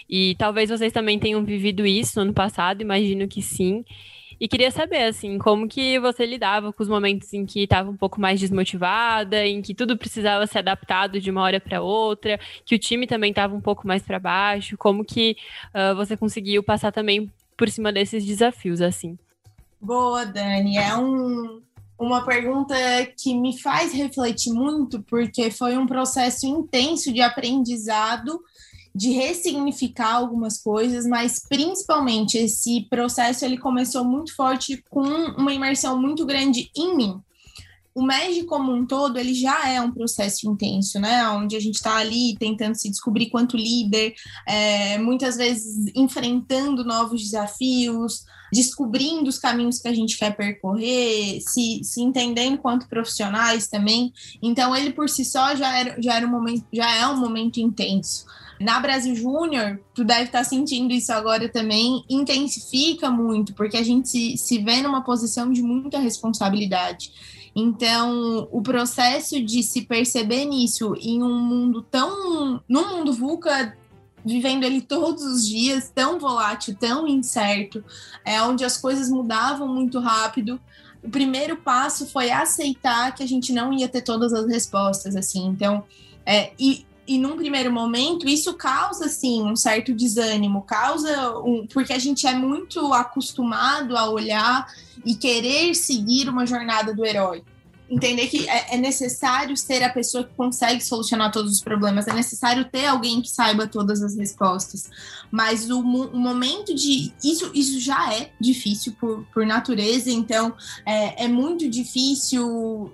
E 0.09 0.37
talvez 0.39 0.69
vocês 0.69 0.93
também 0.93 1.19
tenham 1.19 1.43
vivido 1.45 1.87
isso 1.87 2.19
no 2.19 2.27
ano 2.27 2.35
passado, 2.35 2.83
imagino 2.83 3.27
que 3.27 3.41
sim. 3.41 3.85
E 4.41 4.49
queria 4.49 4.71
saber, 4.71 5.05
assim, 5.05 5.39
como 5.39 5.69
que 5.69 5.99
você 5.99 6.27
lidava 6.27 6.73
com 6.73 6.83
os 6.83 6.89
momentos 6.89 7.33
em 7.33 7.47
que 7.47 7.65
estava 7.65 7.91
um 7.91 7.97
pouco 7.97 8.21
mais 8.21 8.41
desmotivada, 8.41 9.47
em 9.47 9.63
que 9.63 9.75
tudo 9.75 9.97
precisava 9.97 10.47
ser 10.47 10.59
adaptado 10.59 11.21
de 11.21 11.31
uma 11.31 11.43
hora 11.43 11.61
para 11.61 11.83
outra, 11.83 12.39
que 12.65 12.75
o 12.75 12.79
time 12.79 13.07
também 13.07 13.31
estava 13.31 13.55
um 13.55 13.61
pouco 13.61 13.87
mais 13.87 14.03
para 14.03 14.19
baixo, 14.19 14.77
como 14.77 15.05
que 15.05 15.37
uh, 15.75 15.95
você 15.95 16.17
conseguiu 16.17 16.63
passar 16.63 16.93
também 16.93 17.31
por 17.57 17.69
cima 17.69 17.93
desses 17.93 18.25
desafios, 18.25 18.81
assim? 18.81 19.19
Boa, 19.81 20.25
Dani. 20.25 20.77
É 20.77 20.97
um, 20.97 21.61
uma 21.99 22.25
pergunta 22.25 22.75
que 23.17 23.35
me 23.35 23.61
faz 23.61 23.93
refletir 23.93 24.53
muito, 24.53 25.03
porque 25.03 25.51
foi 25.51 25.77
um 25.77 25.87
processo 25.87 26.47
intenso 26.47 27.13
de 27.13 27.21
aprendizado 27.21 28.41
de 28.95 29.11
ressignificar 29.11 30.15
algumas 30.15 30.59
coisas, 30.59 31.05
mas 31.05 31.43
principalmente 31.49 32.39
esse 32.39 32.83
processo 32.89 33.45
ele 33.45 33.59
começou 33.59 34.05
muito 34.05 34.35
forte 34.37 34.83
com 34.89 35.03
uma 35.37 35.53
imersão 35.53 36.01
muito 36.01 36.25
grande 36.25 36.71
em 36.77 36.97
mim. 36.97 37.21
O 37.93 38.03
MEG 38.03 38.45
como 38.45 38.73
um 38.73 38.85
todo, 38.85 39.19
ele 39.19 39.33
já 39.35 39.69
é 39.69 39.81
um 39.81 39.93
processo 39.93 40.51
intenso, 40.51 40.99
né? 40.99 41.29
Onde 41.29 41.55
a 41.55 41.61
gente 41.61 41.77
está 41.77 41.97
ali 41.97 42.37
tentando 42.39 42.75
se 42.75 42.91
descobrir 42.91 43.31
quanto 43.31 43.57
líder, 43.57 44.15
é, 44.49 44.99
muitas 44.99 45.37
vezes 45.37 45.93
enfrentando 45.95 46.85
novos 46.85 47.23
desafios, 47.23 48.25
descobrindo 48.53 49.29
os 49.29 49.39
caminhos 49.39 49.79
que 49.79 49.87
a 49.87 49.95
gente 49.95 50.19
quer 50.19 50.37
percorrer, 50.37 51.41
se, 51.41 51.83
se 51.85 52.01
entendendo 52.01 52.59
quanto 52.59 52.89
profissionais 52.89 53.69
também. 53.69 54.13
Então, 54.43 54.75
ele 54.75 54.93
por 54.93 55.09
si 55.09 55.25
só 55.25 55.55
já, 55.55 55.79
era, 55.79 56.01
já, 56.03 56.17
era 56.17 56.27
um 56.27 56.31
momento, 56.31 56.67
já 56.73 56.93
é 56.97 57.07
um 57.07 57.17
momento 57.17 57.59
intenso. 57.59 58.27
Na 58.65 58.81
Brasil 58.81 59.15
Júnior, 59.15 59.79
tu 59.95 60.03
deve 60.03 60.23
estar 60.23 60.39
tá 60.39 60.45
sentindo 60.45 60.95
isso 60.95 61.13
agora 61.13 61.51
também, 61.51 62.03
intensifica 62.09 63.11
muito, 63.11 63.53
porque 63.53 63.77
a 63.77 63.83
gente 63.83 64.09
se, 64.09 64.39
se 64.39 64.59
vê 64.59 64.81
numa 64.81 65.05
posição 65.05 65.53
de 65.53 65.63
muita 65.63 65.99
responsabilidade. 65.99 67.13
Então, 67.55 68.49
o 68.51 68.63
processo 68.63 69.39
de 69.43 69.63
se 69.63 69.83
perceber 69.83 70.47
nisso 70.47 70.97
em 70.99 71.23
um 71.23 71.39
mundo 71.39 71.83
tão. 71.83 72.63
num 72.67 72.97
mundo 72.97 73.13
VUCA, 73.13 73.77
vivendo 74.25 74.65
ele 74.65 74.81
todos 74.81 75.23
os 75.23 75.47
dias, 75.47 75.93
tão 75.95 76.19
volátil, 76.19 76.75
tão 76.75 77.07
incerto, 77.07 77.85
é 78.25 78.41
onde 78.41 78.65
as 78.65 78.79
coisas 78.79 79.11
mudavam 79.11 79.69
muito 79.69 80.01
rápido. 80.01 80.59
O 81.03 81.11
primeiro 81.11 81.59
passo 81.59 82.07
foi 82.07 82.31
aceitar 82.31 83.15
que 83.15 83.23
a 83.23 83.29
gente 83.29 83.53
não 83.53 83.75
ia 83.75 83.91
ter 83.91 84.01
todas 84.01 84.33
as 84.33 84.47
respostas, 84.47 85.15
assim. 85.15 85.47
Então, 85.49 85.85
é, 86.25 86.53
e 86.59 86.87
e 87.07 87.19
num 87.19 87.37
primeiro 87.37 87.71
momento 87.71 88.27
isso 88.27 88.55
causa 88.55 89.07
assim 89.07 89.43
um 89.43 89.55
certo 89.55 89.93
desânimo, 89.93 90.63
causa 90.63 91.39
um, 91.39 91.67
porque 91.67 91.93
a 91.93 91.99
gente 91.99 92.27
é 92.27 92.35
muito 92.35 92.93
acostumado 92.93 93.97
a 93.97 94.09
olhar 94.09 94.67
e 95.05 95.15
querer 95.15 95.75
seguir 95.75 96.29
uma 96.29 96.47
jornada 96.47 96.95
do 96.95 97.05
herói. 97.05 97.43
Entender 97.91 98.29
que 98.29 98.49
é, 98.49 98.75
é 98.75 98.77
necessário 98.79 99.55
ser 99.59 99.83
a 99.83 99.91
pessoa 99.91 100.25
que 100.25 100.35
consegue 100.35 100.83
solucionar 100.83 101.31
todos 101.31 101.53
os 101.53 101.61
problemas, 101.61 102.09
é 102.09 102.15
necessário 102.15 102.65
ter 102.65 102.87
alguém 102.87 103.21
que 103.21 103.29
saiba 103.29 103.67
todas 103.67 104.03
as 104.03 104.17
respostas. 104.17 104.89
Mas 105.31 105.71
o, 105.71 105.81
o 105.81 106.19
momento 106.19 106.75
de. 106.75 107.13
Isso, 107.23 107.51
isso 107.55 107.79
já 107.79 108.15
é 108.15 108.31
difícil 108.41 108.97
por, 108.99 109.27
por 109.35 109.45
natureza, 109.45 110.11
então 110.11 110.55
é, 110.87 111.25
é 111.25 111.29
muito 111.29 111.69
difícil 111.69 112.91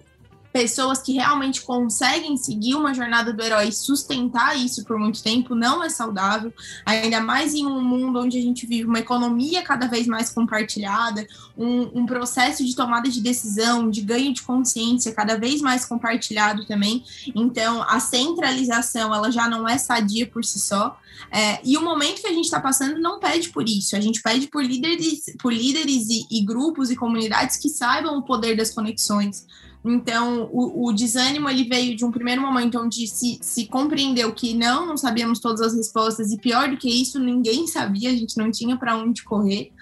pessoas 0.52 1.00
que 1.00 1.12
realmente 1.12 1.62
conseguem 1.62 2.36
seguir 2.36 2.74
uma 2.74 2.92
jornada 2.92 3.32
do 3.32 3.42
herói 3.42 3.68
e 3.68 3.72
sustentar 3.72 4.56
isso 4.56 4.84
por 4.84 4.98
muito 4.98 5.22
tempo 5.22 5.54
não 5.54 5.82
é 5.82 5.88
saudável, 5.88 6.52
ainda 6.84 7.20
mais 7.20 7.54
em 7.54 7.66
um 7.66 7.80
mundo 7.80 8.20
onde 8.20 8.38
a 8.38 8.42
gente 8.42 8.66
vive 8.66 8.84
uma 8.84 8.98
economia 8.98 9.62
cada 9.62 9.86
vez 9.86 10.06
mais 10.06 10.30
compartilhada, 10.30 11.26
um, 11.56 12.00
um 12.00 12.06
processo 12.06 12.64
de 12.64 12.74
tomada 12.74 13.08
de 13.08 13.20
decisão, 13.20 13.90
de 13.90 14.00
ganho 14.00 14.32
de 14.32 14.42
consciência 14.42 15.12
cada 15.12 15.36
vez 15.38 15.60
mais 15.60 15.84
compartilhado 15.84 16.64
também. 16.66 17.04
Então, 17.34 17.82
a 17.82 18.00
centralização 18.00 19.14
ela 19.14 19.30
já 19.30 19.48
não 19.48 19.68
é 19.68 19.78
sadia 19.78 20.26
por 20.26 20.44
si 20.44 20.58
só. 20.58 20.98
É, 21.30 21.60
e 21.64 21.76
o 21.76 21.82
momento 21.82 22.22
que 22.22 22.26
a 22.26 22.32
gente 22.32 22.44
está 22.44 22.60
passando 22.60 23.00
não 23.00 23.20
pede 23.20 23.50
por 23.50 23.68
isso, 23.68 23.94
a 23.94 24.00
gente 24.00 24.22
pede 24.22 24.46
por 24.48 24.64
líderes, 24.64 25.24
por 25.40 25.52
líderes 25.52 26.08
e, 26.08 26.26
e 26.30 26.44
grupos 26.44 26.90
e 26.90 26.96
comunidades 26.96 27.56
que 27.56 27.68
saibam 27.68 28.16
o 28.16 28.22
poder 28.22 28.56
das 28.56 28.70
conexões, 28.70 29.46
então, 29.84 30.50
o, 30.52 30.88
o, 30.88 30.92
desânimo 30.92 31.48
ele 31.48 31.64
veio 31.64 31.96
de 31.96 32.04
um 32.04 32.10
primeiro 32.10 32.42
momento 32.42 32.78
onde 32.78 33.06
se, 33.06 33.38
se 33.40 33.66
compreendeu 33.66 34.32
que 34.32 34.52
não, 34.52 34.86
não 34.86 34.96
sabíamos 34.96 35.38
todas 35.38 35.60
as 35.62 35.74
respostas, 35.74 36.30
e 36.30 36.38
pior 36.38 36.68
do 36.68 36.76
que 36.76 36.88
isso, 36.88 37.18
ninguém 37.18 37.66
sabia, 37.66 38.10
a 38.10 38.14
gente 38.14 38.36
não 38.36 38.50
tinha 38.50 38.76
para 38.76 38.94
onde 38.94 39.24
correr, 39.24 39.72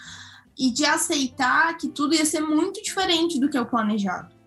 e 0.56 0.70
de 0.70 0.84
aceitar 0.84 1.76
que 1.76 1.88
tudo 1.88 2.14
ia 2.14 2.24
ser 2.24 2.40
muito 2.40 2.80
diferente 2.82 3.40
do 3.40 3.48
que 3.48 3.58
eu 3.58 3.66
planejado. 3.66 4.38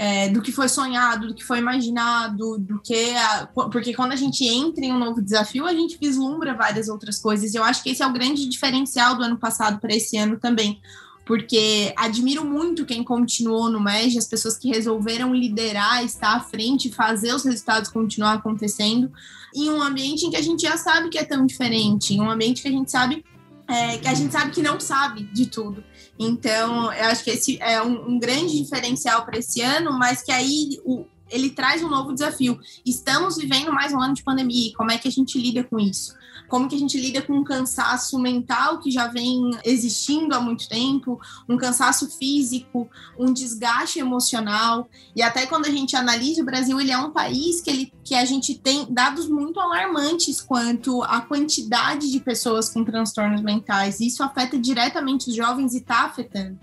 É, 0.00 0.28
do 0.28 0.40
que 0.40 0.52
foi 0.52 0.68
sonhado, 0.68 1.26
do 1.26 1.34
que 1.34 1.42
foi 1.42 1.58
imaginado, 1.58 2.56
do 2.56 2.78
que. 2.78 3.16
A, 3.16 3.48
porque 3.48 3.92
quando 3.92 4.12
a 4.12 4.16
gente 4.16 4.46
entra 4.46 4.84
em 4.84 4.92
um 4.92 4.98
novo 4.98 5.20
desafio, 5.20 5.66
a 5.66 5.72
gente 5.72 5.98
vislumbra 6.00 6.54
várias 6.54 6.88
outras 6.88 7.18
coisas. 7.18 7.52
Eu 7.52 7.64
acho 7.64 7.82
que 7.82 7.90
esse 7.90 8.00
é 8.00 8.06
o 8.06 8.12
grande 8.12 8.48
diferencial 8.48 9.16
do 9.16 9.24
ano 9.24 9.36
passado 9.36 9.80
para 9.80 9.92
esse 9.92 10.16
ano 10.16 10.38
também 10.38 10.80
porque 11.28 11.92
admiro 11.94 12.42
muito 12.42 12.86
quem 12.86 13.04
continuou 13.04 13.68
no 13.68 13.78
MEG, 13.78 14.16
as 14.16 14.26
pessoas 14.26 14.56
que 14.56 14.70
resolveram 14.70 15.34
liderar, 15.34 16.02
estar 16.02 16.34
à 16.34 16.40
frente, 16.40 16.90
fazer 16.90 17.34
os 17.34 17.44
resultados 17.44 17.90
continuar 17.90 18.32
acontecendo, 18.32 19.12
em 19.54 19.68
um 19.68 19.82
ambiente 19.82 20.24
em 20.24 20.30
que 20.30 20.38
a 20.38 20.42
gente 20.42 20.62
já 20.62 20.78
sabe 20.78 21.10
que 21.10 21.18
é 21.18 21.24
tão 21.24 21.44
diferente, 21.44 22.14
em 22.14 22.20
um 22.22 22.30
ambiente 22.30 22.62
que 22.62 22.68
a 22.68 22.72
gente 22.72 22.90
sabe 22.90 23.22
é, 23.68 23.98
que 23.98 24.08
a 24.08 24.14
gente 24.14 24.32
sabe 24.32 24.50
que 24.52 24.62
não 24.62 24.80
sabe 24.80 25.24
de 25.24 25.44
tudo. 25.44 25.84
Então, 26.18 26.90
eu 26.90 27.04
acho 27.08 27.22
que 27.22 27.28
esse 27.28 27.58
é 27.60 27.82
um, 27.82 28.12
um 28.12 28.18
grande 28.18 28.56
diferencial 28.62 29.26
para 29.26 29.38
esse 29.38 29.60
ano, 29.60 29.92
mas 29.98 30.22
que 30.22 30.32
aí 30.32 30.80
o, 30.82 31.04
ele 31.30 31.50
traz 31.50 31.82
um 31.82 31.90
novo 31.90 32.14
desafio. 32.14 32.58
Estamos 32.86 33.36
vivendo 33.36 33.70
mais 33.70 33.92
um 33.92 34.00
ano 34.00 34.14
de 34.14 34.22
pandemia, 34.22 34.72
como 34.74 34.90
é 34.90 34.96
que 34.96 35.06
a 35.06 35.10
gente 35.12 35.38
lida 35.38 35.62
com 35.62 35.78
isso? 35.78 36.16
Como 36.48 36.68
que 36.68 36.74
a 36.74 36.78
gente 36.78 36.98
lida 36.98 37.22
com 37.22 37.34
um 37.34 37.44
cansaço 37.44 38.18
mental 38.18 38.78
que 38.78 38.90
já 38.90 39.06
vem 39.06 39.50
existindo 39.64 40.34
há 40.34 40.40
muito 40.40 40.68
tempo, 40.68 41.20
um 41.48 41.56
cansaço 41.56 42.08
físico, 42.18 42.88
um 43.18 43.32
desgaste 43.32 43.98
emocional. 43.98 44.88
E 45.14 45.22
até 45.22 45.46
quando 45.46 45.66
a 45.66 45.70
gente 45.70 45.94
analisa 45.94 46.42
o 46.42 46.44
Brasil, 46.44 46.80
ele 46.80 46.90
é 46.90 46.98
um 46.98 47.10
país 47.10 47.60
que, 47.60 47.70
ele, 47.70 47.92
que 48.02 48.14
a 48.14 48.24
gente 48.24 48.54
tem 48.54 48.86
dados 48.90 49.28
muito 49.28 49.60
alarmantes 49.60 50.40
quanto 50.40 51.02
à 51.02 51.20
quantidade 51.20 52.10
de 52.10 52.20
pessoas 52.20 52.68
com 52.68 52.84
transtornos 52.84 53.42
mentais. 53.42 54.00
Isso 54.00 54.22
afeta 54.22 54.58
diretamente 54.58 55.28
os 55.28 55.36
jovens 55.36 55.74
e 55.74 55.78
está 55.78 56.06
afetando. 56.06 56.58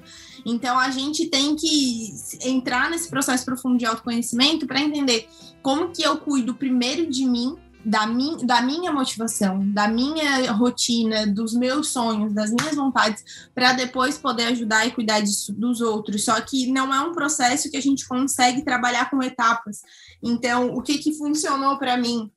Então 0.45 0.77
a 0.77 0.91
gente 0.91 1.25
tem 1.25 1.55
que 1.55 2.13
entrar 2.43 2.89
nesse 2.89 3.09
processo 3.09 3.43
profundo 3.43 3.77
de 3.77 3.85
autoconhecimento 3.85 4.67
para 4.67 4.79
entender 4.79 5.27
como 5.63 5.89
que 5.89 6.03
eu 6.03 6.17
cuido 6.17 6.53
primeiro 6.53 7.09
de 7.09 7.25
mim 7.25 7.57
da, 7.85 8.05
da 8.43 8.61
minha 8.61 8.91
motivação, 8.91 9.71
da 9.71 9.87
minha 9.87 10.51
rotina, 10.51 11.27
dos 11.27 11.53
meus 11.53 11.89
sonhos, 11.89 12.33
das 12.33 12.49
minhas 12.49 12.75
vontades, 12.75 13.23
para 13.53 13.73
depois 13.73 14.17
poder 14.17 14.47
ajudar 14.47 14.87
e 14.87 14.91
cuidar 14.91 15.19
disso, 15.19 15.53
dos 15.53 15.81
outros. 15.81 16.25
Só 16.25 16.39
que 16.41 16.71
não 16.71 16.93
é 16.93 16.99
um 17.01 17.13
processo 17.13 17.69
que 17.69 17.77
a 17.77 17.81
gente 17.81 18.07
consegue 18.07 18.63
trabalhar 18.63 19.09
com 19.09 19.21
etapas. 19.21 19.81
Então, 20.23 20.73
o 20.73 20.81
que, 20.81 20.97
que 20.97 21.13
funcionou 21.13 21.77
para 21.77 21.95
mim? 21.95 22.31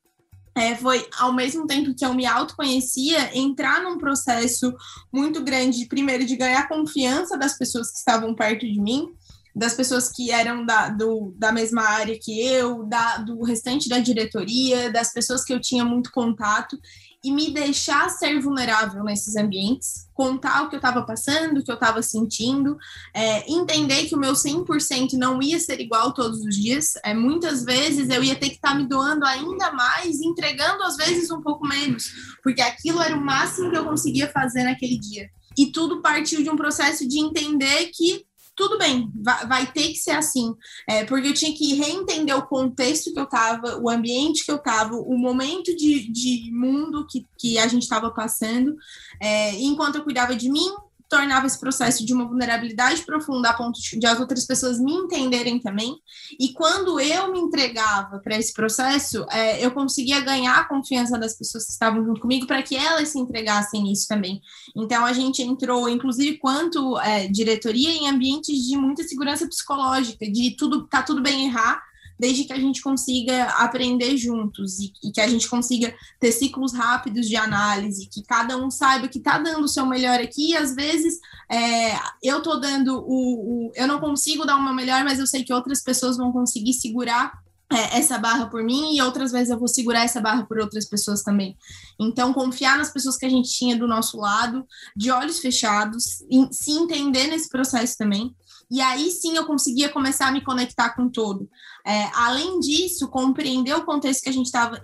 É, 0.54 0.74
foi, 0.74 1.08
ao 1.18 1.32
mesmo 1.32 1.66
tempo 1.66 1.94
que 1.94 2.04
eu 2.04 2.12
me 2.12 2.26
autoconhecia, 2.26 3.36
entrar 3.36 3.80
num 3.80 3.96
processo 3.96 4.74
muito 5.12 5.42
grande, 5.42 5.86
primeiro, 5.86 6.26
de 6.26 6.36
ganhar 6.36 6.68
confiança 6.68 7.38
das 7.38 7.56
pessoas 7.56 7.92
que 7.92 7.98
estavam 7.98 8.34
perto 8.34 8.66
de 8.66 8.80
mim, 8.80 9.08
das 9.58 9.74
pessoas 9.74 10.08
que 10.08 10.30
eram 10.30 10.64
da, 10.64 10.88
do, 10.88 11.34
da 11.36 11.50
mesma 11.50 11.82
área 11.82 12.16
que 12.18 12.40
eu, 12.40 12.84
da, 12.84 13.18
do 13.18 13.42
restante 13.42 13.88
da 13.88 13.98
diretoria, 13.98 14.90
das 14.92 15.12
pessoas 15.12 15.44
que 15.44 15.52
eu 15.52 15.60
tinha 15.60 15.84
muito 15.84 16.12
contato, 16.12 16.78
e 17.24 17.32
me 17.32 17.50
deixar 17.50 18.08
ser 18.08 18.38
vulnerável 18.40 19.02
nesses 19.02 19.34
ambientes, 19.34 20.06
contar 20.14 20.62
o 20.62 20.68
que 20.68 20.76
eu 20.76 20.78
estava 20.78 21.02
passando, 21.02 21.58
o 21.58 21.64
que 21.64 21.70
eu 21.70 21.74
estava 21.74 22.00
sentindo, 22.00 22.78
é, 23.12 23.50
entender 23.50 24.06
que 24.06 24.14
o 24.14 24.18
meu 24.18 24.34
100% 24.34 25.14
não 25.14 25.42
ia 25.42 25.58
ser 25.58 25.80
igual 25.80 26.14
todos 26.14 26.38
os 26.40 26.54
dias. 26.54 26.92
É, 27.04 27.12
muitas 27.12 27.64
vezes 27.64 28.08
eu 28.08 28.22
ia 28.22 28.36
ter 28.36 28.50
que 28.50 28.56
estar 28.56 28.70
tá 28.70 28.74
me 28.76 28.86
doando 28.86 29.26
ainda 29.26 29.72
mais, 29.72 30.20
entregando 30.20 30.84
às 30.84 30.96
vezes 30.96 31.28
um 31.32 31.42
pouco 31.42 31.66
menos, 31.66 32.04
porque 32.42 32.62
aquilo 32.62 33.02
era 33.02 33.16
o 33.16 33.20
máximo 33.20 33.70
que 33.70 33.76
eu 33.76 33.84
conseguia 33.84 34.28
fazer 34.28 34.62
naquele 34.62 34.98
dia. 34.98 35.28
E 35.56 35.72
tudo 35.72 36.00
partiu 36.00 36.40
de 36.40 36.48
um 36.48 36.56
processo 36.56 37.06
de 37.06 37.18
entender 37.18 37.90
que 37.92 38.27
tudo 38.58 38.76
bem, 38.76 39.08
vai, 39.14 39.46
vai, 39.46 39.72
ter 39.72 39.86
que 39.86 39.94
ser 39.94 40.10
assim, 40.10 40.52
é, 40.88 41.04
porque 41.04 41.28
eu 41.28 41.32
tinha 41.32 41.56
que 41.56 41.74
reentender 41.74 42.36
o 42.36 42.44
contexto 42.44 43.12
que 43.12 43.18
eu 43.20 43.22
estava, 43.22 43.78
o 43.80 43.88
ambiente 43.88 44.44
que 44.44 44.50
eu 44.50 44.56
estava, 44.56 44.96
o 44.96 45.16
momento 45.16 45.74
de, 45.76 46.10
de 46.10 46.50
mundo 46.52 47.06
que, 47.08 47.24
que 47.38 47.56
a 47.56 47.68
gente 47.68 47.82
estava 47.82 48.10
passando, 48.10 48.74
é, 49.22 49.54
enquanto 49.54 49.94
eu 49.94 50.02
cuidava 50.02 50.34
de 50.34 50.50
mim, 50.50 50.74
tornava 51.08 51.46
esse 51.46 51.58
processo 51.58 52.04
de 52.04 52.12
uma 52.12 52.26
vulnerabilidade 52.26 53.02
profunda 53.04 53.50
a 53.50 53.54
ponto 53.54 53.80
de 53.80 54.06
as 54.06 54.20
outras 54.20 54.46
pessoas 54.46 54.78
me 54.78 54.92
entenderem 54.92 55.58
também. 55.58 55.96
E 56.38 56.52
quando 56.52 57.00
eu 57.00 57.32
me 57.32 57.38
entregava 57.38 58.18
para 58.18 58.36
esse 58.36 58.52
processo, 58.52 59.24
é, 59.30 59.64
eu 59.64 59.70
conseguia 59.70 60.20
ganhar 60.20 60.58
a 60.58 60.64
confiança 60.64 61.18
das 61.18 61.34
pessoas 61.34 61.64
que 61.64 61.72
estavam 61.72 62.04
junto 62.04 62.20
comigo 62.20 62.46
para 62.46 62.62
que 62.62 62.76
elas 62.76 63.08
se 63.08 63.18
entregassem 63.18 63.82
nisso 63.82 64.06
também. 64.06 64.40
Então 64.76 65.04
a 65.04 65.12
gente 65.12 65.42
entrou, 65.42 65.88
inclusive, 65.88 66.38
quanto 66.38 66.98
é, 66.98 67.26
diretoria, 67.28 67.90
em 67.90 68.08
ambientes 68.08 68.56
de 68.66 68.76
muita 68.76 69.02
segurança 69.02 69.46
psicológica, 69.46 70.30
de 70.30 70.56
tudo 70.56 70.86
tá 70.86 71.02
tudo 71.02 71.22
bem 71.22 71.46
errar 71.46 71.87
desde 72.18 72.44
que 72.44 72.52
a 72.52 72.58
gente 72.58 72.82
consiga 72.82 73.44
aprender 73.58 74.16
juntos 74.16 74.78
e, 74.78 74.92
e, 75.04 75.12
que 75.12 75.20
a 75.20 75.28
gente 75.28 75.48
consiga 75.48 75.94
ter 76.18 76.32
ciclos 76.32 76.72
rápidos 76.72 77.28
de 77.28 77.36
análise, 77.36 78.08
que 78.10 78.22
cada 78.22 78.56
um 78.56 78.70
saiba 78.70 79.08
que 79.08 79.18
está 79.18 79.38
dando 79.38 79.64
o 79.64 79.68
seu 79.68 79.86
melhor 79.86 80.20
aqui, 80.20 80.50
e 80.50 80.56
às 80.56 80.74
vezes 80.74 81.18
é, 81.50 81.96
eu 82.22 82.38
estou 82.38 82.60
dando 82.60 82.98
o, 83.06 83.68
o, 83.68 83.72
Eu 83.74 83.86
não 83.86 84.00
consigo 84.00 84.44
dar 84.44 84.56
o 84.56 84.62
meu 84.62 84.74
melhor, 84.74 85.04
mas 85.04 85.18
eu 85.18 85.26
sei 85.26 85.44
que 85.44 85.52
outras 85.52 85.82
pessoas 85.82 86.16
vão 86.16 86.32
conseguir 86.32 86.72
segurar 86.72 87.32
é, 87.70 87.98
essa 87.98 88.18
barra 88.18 88.46
por 88.46 88.64
mim 88.64 88.96
e 88.96 89.02
outras 89.02 89.30
vezes 89.30 89.50
eu 89.50 89.58
vou 89.58 89.68
segurar 89.68 90.02
essa 90.02 90.20
barra 90.20 90.44
por 90.44 90.58
outras 90.58 90.86
pessoas 90.86 91.22
também. 91.22 91.56
Então, 92.00 92.32
confiar 92.32 92.78
nas 92.78 92.90
pessoas 92.90 93.16
que 93.16 93.26
a 93.26 93.28
gente 93.28 93.50
tinha 93.50 93.76
do 93.76 93.86
nosso 93.86 94.18
lado, 94.18 94.66
de 94.96 95.10
olhos 95.10 95.38
fechados, 95.38 96.22
em, 96.30 96.50
se 96.50 96.72
entender 96.72 97.26
nesse 97.26 97.48
processo 97.48 97.96
também. 97.98 98.34
E 98.70 98.80
aí 98.80 99.10
sim 99.10 99.36
eu 99.36 99.46
conseguia 99.46 99.88
começar 99.88 100.28
a 100.28 100.32
me 100.32 100.42
conectar 100.42 100.90
com 100.90 101.08
todo. 101.08 101.48
É, 101.88 102.10
além 102.14 102.60
disso, 102.60 103.08
compreender 103.08 103.74
o 103.74 103.82
contexto 103.82 104.22
que 104.22 104.28
a 104.28 104.32
gente 104.32 104.44
estava 104.44 104.78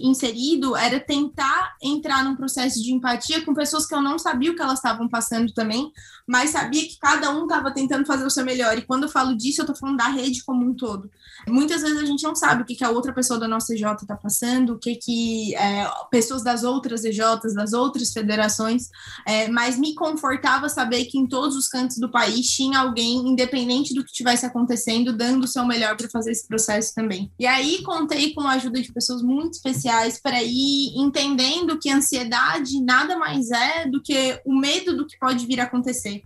inserido 0.00 0.76
era 0.76 1.00
tentar 1.00 1.74
entrar 1.82 2.22
num 2.22 2.36
processo 2.36 2.80
de 2.80 2.92
empatia 2.92 3.44
com 3.44 3.52
pessoas 3.52 3.84
que 3.84 3.92
eu 3.92 4.00
não 4.00 4.16
sabia 4.16 4.52
o 4.52 4.54
que 4.54 4.62
elas 4.62 4.78
estavam 4.78 5.08
passando 5.08 5.52
também, 5.52 5.90
mas 6.24 6.50
sabia 6.50 6.86
que 6.86 6.98
cada 7.00 7.30
um 7.30 7.42
estava 7.42 7.72
tentando 7.72 8.06
fazer 8.06 8.24
o 8.24 8.30
seu 8.30 8.44
melhor. 8.44 8.78
E 8.78 8.82
quando 8.82 9.04
eu 9.04 9.08
falo 9.08 9.36
disso, 9.36 9.60
eu 9.60 9.64
estou 9.64 9.74
falando 9.74 9.96
da 9.96 10.06
rede 10.06 10.44
como 10.44 10.64
um 10.64 10.72
todo. 10.72 11.10
Muitas 11.48 11.82
vezes 11.82 11.98
a 11.98 12.04
gente 12.04 12.22
não 12.22 12.36
sabe 12.36 12.62
o 12.62 12.64
que, 12.64 12.76
que 12.76 12.84
a 12.84 12.90
outra 12.90 13.12
pessoa 13.12 13.40
da 13.40 13.48
nossa 13.48 13.74
EJ 13.74 13.84
está 14.02 14.16
passando, 14.16 14.74
o 14.74 14.78
que, 14.78 14.94
que 14.96 15.56
é, 15.56 15.90
pessoas 16.10 16.44
das 16.44 16.62
outras 16.62 17.04
EJs, 17.04 17.54
das 17.54 17.72
outras 17.72 18.12
federações, 18.12 18.88
é, 19.26 19.48
mas 19.48 19.78
me 19.78 19.94
confortava 19.94 20.68
saber 20.68 21.06
que 21.06 21.18
em 21.18 21.26
todos 21.26 21.56
os 21.56 21.66
cantos 21.66 21.98
do 21.98 22.10
país 22.10 22.46
tinha 22.50 22.80
alguém, 22.80 23.28
independente 23.28 23.94
do 23.94 24.04
que 24.04 24.10
estivesse 24.10 24.44
acontecendo, 24.46 25.12
dando 25.12 25.44
o 25.44 25.48
seu 25.48 25.64
melhor 25.64 25.87
melhor 25.88 25.96
para 25.96 26.08
fazer 26.08 26.32
esse 26.32 26.46
processo 26.46 26.94
também. 26.94 27.30
E 27.38 27.46
aí 27.46 27.82
contei 27.82 28.34
com 28.34 28.42
a 28.42 28.52
ajuda 28.52 28.80
de 28.80 28.92
pessoas 28.92 29.22
muito 29.22 29.54
especiais 29.54 30.20
para 30.20 30.42
ir 30.42 30.92
entendendo 30.96 31.78
que 31.78 31.90
ansiedade 31.90 32.80
nada 32.82 33.16
mais 33.16 33.50
é 33.50 33.86
do 33.86 34.02
que 34.02 34.40
o 34.44 34.54
medo 34.54 34.96
do 34.96 35.06
que 35.06 35.18
pode 35.18 35.46
vir 35.46 35.60
a 35.60 35.64
acontecer 35.64 36.22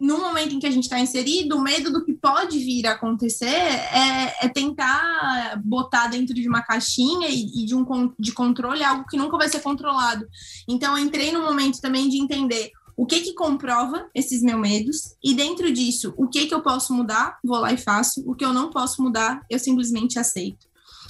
no 0.00 0.18
momento 0.18 0.54
em 0.54 0.58
que 0.58 0.66
a 0.66 0.70
gente 0.70 0.84
está 0.84 0.98
inserido, 0.98 1.56
o 1.56 1.62
medo 1.62 1.90
do 1.90 2.04
que 2.04 2.12
pode 2.12 2.58
vir 2.58 2.86
a 2.86 2.92
acontecer 2.92 3.46
é, 3.46 4.36
é 4.42 4.48
tentar 4.48 5.60
botar 5.64 6.08
dentro 6.08 6.34
de 6.34 6.48
uma 6.48 6.62
caixinha 6.62 7.28
e, 7.28 7.62
e, 7.62 7.64
de 7.64 7.74
um 7.74 8.12
de 8.18 8.32
controle 8.32 8.82
algo 8.82 9.06
que 9.08 9.16
nunca 9.16 9.38
vai 9.38 9.48
ser 9.48 9.60
controlado. 9.60 10.26
Então, 10.68 10.98
eu 10.98 11.04
entrei 11.04 11.32
no 11.32 11.42
momento 11.42 11.80
também 11.80 12.08
de 12.08 12.18
entender 12.18 12.72
o 12.96 13.06
que 13.06 13.20
que 13.20 13.34
comprova 13.34 14.08
esses 14.14 14.42
meus 14.42 14.60
medos 14.60 15.14
e 15.22 15.34
dentro 15.34 15.72
disso, 15.72 16.14
o 16.16 16.28
que 16.28 16.46
que 16.46 16.54
eu 16.54 16.62
posso 16.62 16.92
mudar, 16.92 17.38
vou 17.44 17.58
lá 17.58 17.72
e 17.72 17.76
faço, 17.76 18.22
o 18.26 18.34
que 18.34 18.44
eu 18.44 18.52
não 18.52 18.70
posso 18.70 19.02
mudar, 19.02 19.44
eu 19.50 19.58
simplesmente 19.58 20.18
aceito. 20.18 20.66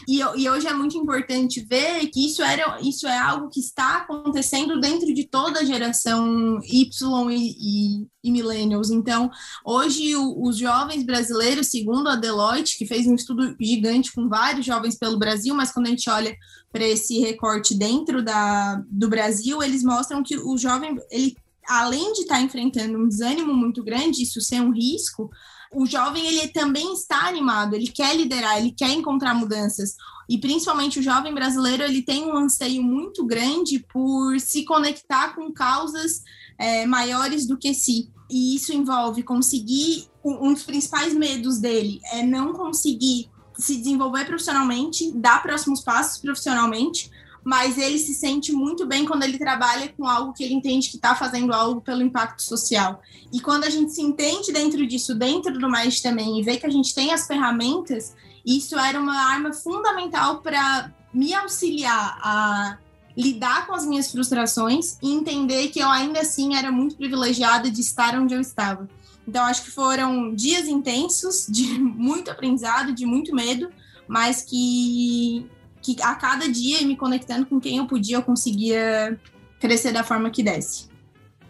E, 0.09 0.19
e, 0.19 0.51
hoje 0.51 0.67
é 0.67 0.75
muito 0.75 0.99
importante 0.99 1.65
ver 1.69 2.07
que 2.09 2.27
isso, 2.27 2.43
era, 2.43 2.79
isso 2.81 3.07
é 3.07 3.17
algo 3.17 3.49
que 3.49 3.61
está 3.61 3.99
acontecendo 3.99 4.81
dentro 4.81 5.13
de 5.15 5.25
toda 5.25 5.61
a 5.61 5.65
geração 5.65 6.59
Y 6.63 7.31
e, 7.31 7.57
e, 7.59 8.07
e 8.23 8.31
millennials. 8.31 8.91
Então, 8.91 9.31
hoje 9.65 10.15
o, 10.17 10.43
os 10.43 10.59
jovens 10.59 11.05
brasileiros, 11.05 11.69
segundo 11.69 12.09
a 12.09 12.17
Deloitte, 12.17 12.77
que 12.77 12.87
fez 12.87 13.07
um 13.07 13.15
estudo 13.15 13.57
gigante 13.59 14.13
com 14.13 14.29
vários 14.29 14.67
jovens 14.67 14.99
pelo 14.99 15.19
Brasil, 15.19 15.55
mas 15.55 15.73
quando 15.73 15.87
a 15.87 15.91
gente 15.91 16.11
olha 16.11 16.37
para 16.71 16.85
esse 16.85 17.21
recorte 17.21 17.75
dentro 17.75 18.23
da, 18.23 18.83
do 18.89 19.09
Brasil, 19.09 19.63
eles 19.63 19.83
mostram 19.83 20.23
que 20.23 20.37
o 20.37 20.59
jovem 20.59 20.99
ele 21.11 21.35
além 21.69 22.13
de 22.13 22.23
estar 22.23 22.37
tá 22.37 22.41
enfrentando 22.41 22.99
um 22.99 23.09
desânimo 23.09 23.55
muito 23.55 23.83
grande, 23.83 24.23
isso 24.23 24.41
ser 24.41 24.61
um 24.61 24.73
risco, 24.73 25.31
o 25.73 25.87
jovem 25.87 26.27
ele 26.27 26.49
também 26.49 26.93
está 26.93 27.27
animado, 27.27 27.75
ele 27.75 27.89
quer 27.89 28.17
liderar, 28.17 28.59
ele 28.59 28.71
quer 28.71 28.91
encontrar 28.91 29.35
mudanças. 29.35 29.97
E 30.29 30.39
principalmente 30.39 31.01
o 31.01 31.03
jovem 31.03 31.35
brasileiro, 31.35 31.83
ele 31.83 32.01
tem 32.01 32.25
um 32.25 32.37
anseio 32.37 32.83
muito 32.83 33.27
grande 33.27 33.85
por 33.93 34.39
se 34.41 34.65
conectar 34.65 35.35
com 35.35 35.53
causas 35.53 36.23
é, 36.59 36.87
maiores 36.87 37.47
do 37.47 37.59
que 37.59 37.75
si. 37.75 38.11
E 38.31 38.55
isso 38.55 38.73
envolve 38.73 39.23
conseguir 39.23 40.09
um 40.25 40.55
dos 40.55 40.63
principais 40.63 41.13
medos 41.13 41.59
dele 41.59 42.01
é 42.11 42.23
não 42.23 42.55
conseguir 42.55 43.31
se 43.59 43.77
desenvolver 43.77 44.25
profissionalmente, 44.25 45.13
dar 45.13 45.43
próximos 45.43 45.81
passos 45.81 46.19
profissionalmente, 46.21 47.11
mas 47.45 47.77
ele 47.77 47.99
se 47.99 48.15
sente 48.15 48.51
muito 48.53 48.87
bem 48.87 49.05
quando 49.05 49.23
ele 49.23 49.39
trabalha 49.39 49.93
com 49.97 50.07
algo 50.07 50.33
que 50.33 50.43
ele 50.43 50.55
entende 50.55 50.89
que 50.89 50.97
está 50.97 51.15
fazendo 51.15 51.53
algo 51.53 51.81
pelo 51.81 52.03
impacto 52.03 52.43
social. 52.43 53.03
E 53.33 53.41
quando 53.41 53.65
a 53.65 53.71
gente 53.71 53.93
se 53.93 54.01
entende 54.01 54.51
dentro 54.51 54.87
disso, 54.87 55.15
dentro 55.15 55.59
do 55.59 55.69
mais 55.69 56.01
também, 56.01 56.41
e 56.41 56.43
vê 56.43 56.57
que 56.57 56.67
a 56.67 56.71
gente 56.71 56.95
tem 56.95 57.13
as 57.13 57.27
ferramentas, 57.27 58.15
isso 58.45 58.79
era 58.79 58.99
uma 58.99 59.17
arma 59.31 59.53
fundamental 59.53 60.41
para 60.41 60.91
me 61.13 61.35
auxiliar 61.35 62.19
a 62.23 62.79
lidar 63.17 63.67
com 63.67 63.75
as 63.75 63.87
minhas 63.87 64.11
frustrações 64.11 64.99
e 65.03 65.13
entender 65.13 65.69
que 65.69 65.79
eu 65.79 65.89
ainda 65.89 66.21
assim 66.21 66.57
era 66.57 66.73
muito 66.73 66.97
privilegiada 66.97 67.71
de 67.71 67.81
estar 67.81 68.19
onde 68.19 68.35
eu 68.35 68.41
estava. 68.41 68.89
Então, 69.27 69.45
acho 69.45 69.65
que 69.65 69.71
foram 69.71 70.35
dias 70.35 70.67
intensos, 70.67 71.47
de 71.49 71.67
muito 71.79 72.31
aprendizado, 72.31 72.93
de 72.93 73.07
muito 73.07 73.35
medo, 73.35 73.71
mas 74.09 74.43
que 74.43 75.47
que 75.85 76.03
a 76.03 76.15
cada 76.15 76.49
dia, 76.49 76.81
me 76.87 76.97
conectando 76.97 77.45
com 77.45 77.61
quem 77.61 77.77
eu 77.77 77.87
podia, 77.87 78.17
eu 78.17 78.23
conseguia 78.23 79.21
crescer 79.61 79.93
da 79.93 80.03
forma 80.03 80.31
que 80.31 80.43
desse. 80.43 80.89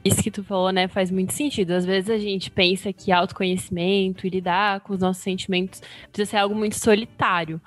Isso 0.05 0.23
que 0.23 0.31
tu 0.31 0.43
falou, 0.43 0.71
né, 0.71 0.89
faz 0.89 1.11
muito 1.11 1.33
sentido. 1.33 1.71
Às 1.71 1.87
vezes 1.87 2.11
a 2.11 2.19
gente 2.19 2.51
pensa 2.51 2.93
que 2.93 3.13
autoconhecimento 3.13 4.27
e 4.27 4.31
lidar 4.31 4.81
com 4.81 4.93
os 4.93 5.01
nossos 5.01 5.23
sentimentos 5.23 5.81
precisa 6.13 6.33
ser 6.33 6.37
algo 6.39 6.55
muito 6.55 6.79
solitário, 6.79 7.61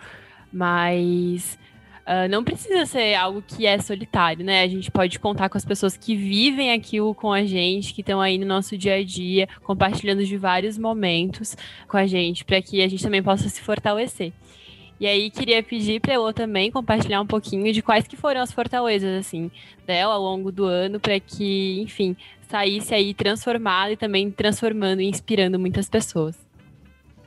mas 0.53 1.57
uh, 2.05 2.29
não 2.29 2.43
precisa 2.43 2.85
ser 2.85 3.15
algo 3.15 3.41
que 3.41 3.65
é 3.65 3.79
solitário, 3.79 4.45
né? 4.45 4.61
A 4.61 4.67
gente 4.67 4.91
pode 4.91 5.17
contar 5.17 5.49
com 5.49 5.57
as 5.57 5.65
pessoas 5.65 5.97
que 5.97 6.15
vivem 6.15 6.73
aquilo 6.73 7.15
com 7.15 7.33
a 7.33 7.43
gente, 7.43 7.93
que 7.93 8.01
estão 8.01 8.21
aí 8.21 8.37
no 8.37 8.45
nosso 8.45 8.77
dia 8.77 8.95
a 8.95 9.03
dia, 9.03 9.47
compartilhando 9.63 10.23
de 10.23 10.37
vários 10.37 10.77
momentos 10.77 11.55
com 11.87 11.97
a 11.97 12.05
gente, 12.05 12.45
para 12.45 12.61
que 12.61 12.83
a 12.83 12.87
gente 12.87 13.01
também 13.01 13.23
possa 13.23 13.49
se 13.49 13.61
fortalecer. 13.61 14.31
E 14.99 15.05
aí 15.05 15.29
queria 15.29 15.61
pedir 15.61 16.01
para 16.01 16.13
ela 16.13 16.33
também 16.33 16.71
compartilhar 16.71 17.21
um 17.21 17.27
pouquinho 17.27 17.71
de 17.71 17.81
quais 17.81 18.07
que 18.07 18.17
foram 18.17 18.41
as 18.41 18.51
fortalezas 18.51 19.19
assim 19.19 19.51
dela 19.85 20.15
ao 20.15 20.21
longo 20.21 20.51
do 20.51 20.65
ano 20.65 20.99
para 20.99 21.19
que, 21.19 21.79
enfim, 21.81 22.15
saísse 22.49 22.93
aí 22.93 23.13
transformada 23.13 23.91
e 23.91 23.97
também 23.97 24.31
transformando 24.31 25.01
e 25.01 25.05
inspirando 25.05 25.59
muitas 25.59 25.87
pessoas. 25.87 26.35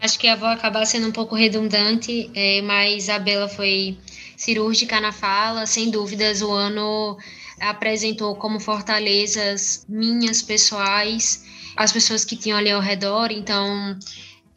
Acho 0.01 0.19
que 0.19 0.27
eu 0.27 0.37
vou 0.37 0.49
acabar 0.49 0.87
sendo 0.87 1.09
um 1.09 1.13
pouco 1.13 1.35
redundante, 1.35 2.31
é, 2.35 2.63
mas 2.63 3.09
a 3.11 3.19
Bela 3.19 3.49
foi 3.49 3.99
cirúrgica 4.35 4.99
na 4.99 5.13
fala, 5.13 5.67
sem 5.67 5.91
dúvidas 5.91 6.41
o 6.41 6.51
ano 6.51 7.19
apresentou 7.61 8.35
como 8.37 8.59
fortalezas 8.59 9.85
minhas 9.87 10.41
pessoais, 10.41 11.45
as 11.77 11.93
pessoas 11.93 12.25
que 12.25 12.35
tinham 12.35 12.59
ali 12.59 12.71
ao 12.71 12.81
redor, 12.81 13.31
então 13.31 13.99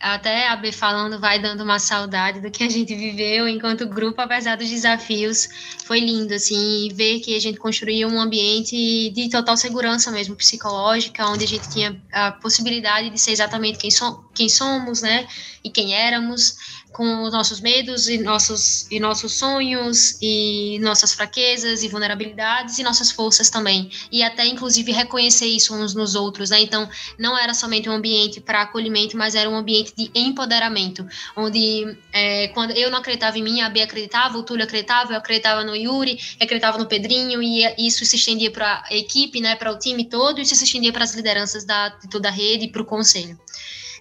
até 0.04 0.50
a 0.50 0.56
B 0.58 0.74
falando 0.74 1.18
vai 1.18 1.40
dando 1.40 1.64
uma 1.64 1.80
saudade 1.80 2.42
do 2.42 2.52
que 2.52 2.62
a 2.62 2.70
gente 2.70 2.94
viveu 2.94 3.48
enquanto 3.48 3.88
grupo, 3.88 4.20
apesar 4.20 4.58
dos 4.58 4.70
desafios. 4.70 5.48
Foi 5.86 6.02
lindo, 6.02 6.34
assim, 6.34 6.90
ver 6.94 7.22
que 7.22 7.34
a 7.34 7.40
gente 7.40 7.58
construiu 7.58 8.10
um 8.10 8.20
ambiente 8.20 9.10
de 9.12 9.30
total 9.30 9.56
segurança 9.56 10.12
mesmo, 10.12 10.36
psicológica, 10.36 11.26
onde 11.28 11.46
a 11.46 11.48
gente 11.48 11.70
tinha 11.70 12.02
a 12.12 12.34
possibilidade 12.34 13.10
de 13.10 13.18
ser 13.18 13.32
exatamente 13.32 13.78
quem, 13.78 13.90
so 13.90 14.26
quem 14.36 14.50
somos, 14.50 15.02
né, 15.02 15.26
e 15.64 15.70
quem 15.70 15.96
éramos 15.96 16.83
com 16.94 17.24
os 17.24 17.34
nossos 17.34 17.60
medos 17.60 18.08
e 18.08 18.20
nossos, 18.20 18.90
e 18.90 19.00
nossos 19.00 19.34
sonhos 19.34 20.18
e 20.22 20.78
nossas 20.80 21.14
fraquezas 21.14 21.84
e 21.84 21.90
vulnerabilidades 21.90 22.78
e 22.78 22.84
nossas 22.84 23.12
forças 23.12 23.50
também. 23.50 23.90
E 24.12 24.24
até, 24.24 24.46
inclusive, 24.46 24.92
reconhecer 24.92 25.48
isso 25.48 25.76
uns 25.76 25.94
nos 25.96 26.16
outros, 26.16 26.52
né? 26.52 26.62
Então, 26.62 26.88
não 27.18 27.38
era 27.38 27.54
somente 27.54 27.90
um 27.90 27.94
ambiente 27.94 28.40
para 28.40 28.62
acolhimento, 28.62 29.18
mas 29.18 29.34
era 29.36 29.50
um 29.50 29.56
ambiente 29.56 29.94
de 29.98 30.12
empoderamento, 30.14 31.06
onde 31.36 31.98
é, 32.12 32.48
quando 32.50 32.72
eu 32.72 32.92
não 32.92 33.00
acreditava 33.00 33.38
em 33.38 33.44
mim, 33.44 33.62
a 33.62 33.70
Bia 33.70 33.84
acreditava, 33.84 34.38
o 34.38 34.44
Túlio 34.44 34.64
acreditava, 34.64 35.14
eu 35.14 35.18
acreditava 35.18 35.64
no 35.64 35.76
Yuri, 35.76 36.20
acreditava 36.40 36.78
no 36.78 36.86
Pedrinho, 36.86 37.42
e 37.42 37.66
isso 37.78 38.06
se 38.06 38.16
estendia 38.16 38.52
para 38.52 38.84
a 38.88 38.96
equipe, 38.96 39.42
né, 39.42 39.56
para 39.56 39.72
o 39.72 39.80
time 39.80 40.06
todo, 40.06 40.40
e 40.40 40.44
isso 40.44 40.56
se 40.56 40.64
estendia 40.64 40.94
para 40.94 41.04
as 41.04 41.16
lideranças 41.16 41.66
da, 41.66 41.90
de 41.90 42.08
toda 42.08 42.30
a 42.30 42.32
rede 42.32 42.66
e 42.66 42.72
para 42.72 42.82
o 42.82 42.86
conselho. 42.86 43.38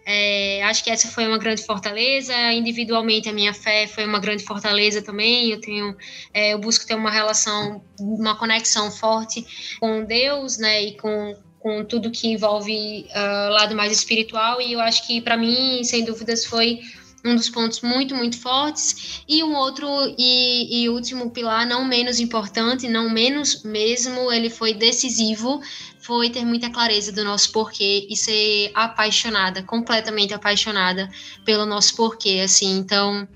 É, 0.04 0.62
acho 0.64 0.82
que 0.82 0.90
essa 0.90 1.08
foi 1.08 1.26
uma 1.26 1.38
grande 1.38 1.64
fortaleza. 1.64 2.34
Individualmente, 2.52 3.28
a 3.28 3.32
minha 3.32 3.54
fé 3.54 3.86
foi 3.86 4.04
uma 4.04 4.18
grande 4.18 4.44
fortaleza 4.44 5.02
também. 5.02 5.50
Eu 5.50 5.60
tenho, 5.60 5.96
é, 6.32 6.54
eu 6.54 6.58
busco 6.58 6.86
ter 6.86 6.94
uma 6.94 7.10
relação, 7.10 7.82
uma 7.98 8.36
conexão 8.36 8.90
forte 8.90 9.44
com 9.80 10.04
Deus, 10.04 10.58
né, 10.58 10.82
e 10.82 10.96
com 10.96 11.36
com 11.62 11.84
tudo 11.84 12.10
que 12.10 12.26
envolve 12.26 13.06
uh, 13.10 13.52
lado 13.52 13.74
mais 13.76 13.92
espiritual. 13.92 14.60
E 14.60 14.72
eu 14.72 14.80
acho 14.80 15.06
que 15.06 15.20
para 15.20 15.36
mim, 15.36 15.84
sem 15.84 16.04
dúvidas, 16.04 16.44
foi 16.44 16.80
um 17.24 17.36
dos 17.36 17.48
pontos 17.48 17.80
muito, 17.80 18.14
muito 18.14 18.38
fortes. 18.38 19.22
E 19.28 19.42
um 19.42 19.54
outro 19.54 19.86
e, 20.18 20.82
e, 20.82 20.88
último 20.88 21.30
pilar, 21.30 21.66
não 21.66 21.84
menos 21.84 22.18
importante, 22.18 22.88
não 22.88 23.08
menos 23.08 23.62
mesmo, 23.62 24.32
ele 24.32 24.50
foi 24.50 24.74
decisivo, 24.74 25.60
foi 26.02 26.30
ter 26.30 26.44
muita 26.44 26.68
clareza 26.68 27.12
do 27.12 27.24
nosso 27.24 27.52
porquê 27.52 28.06
e 28.10 28.16
ser 28.16 28.70
apaixonada, 28.74 29.62
completamente 29.62 30.34
apaixonada 30.34 31.08
pelo 31.44 31.64
nosso 31.64 31.94
porquê, 31.96 32.40
assim. 32.44 32.76
Então, 32.78 33.26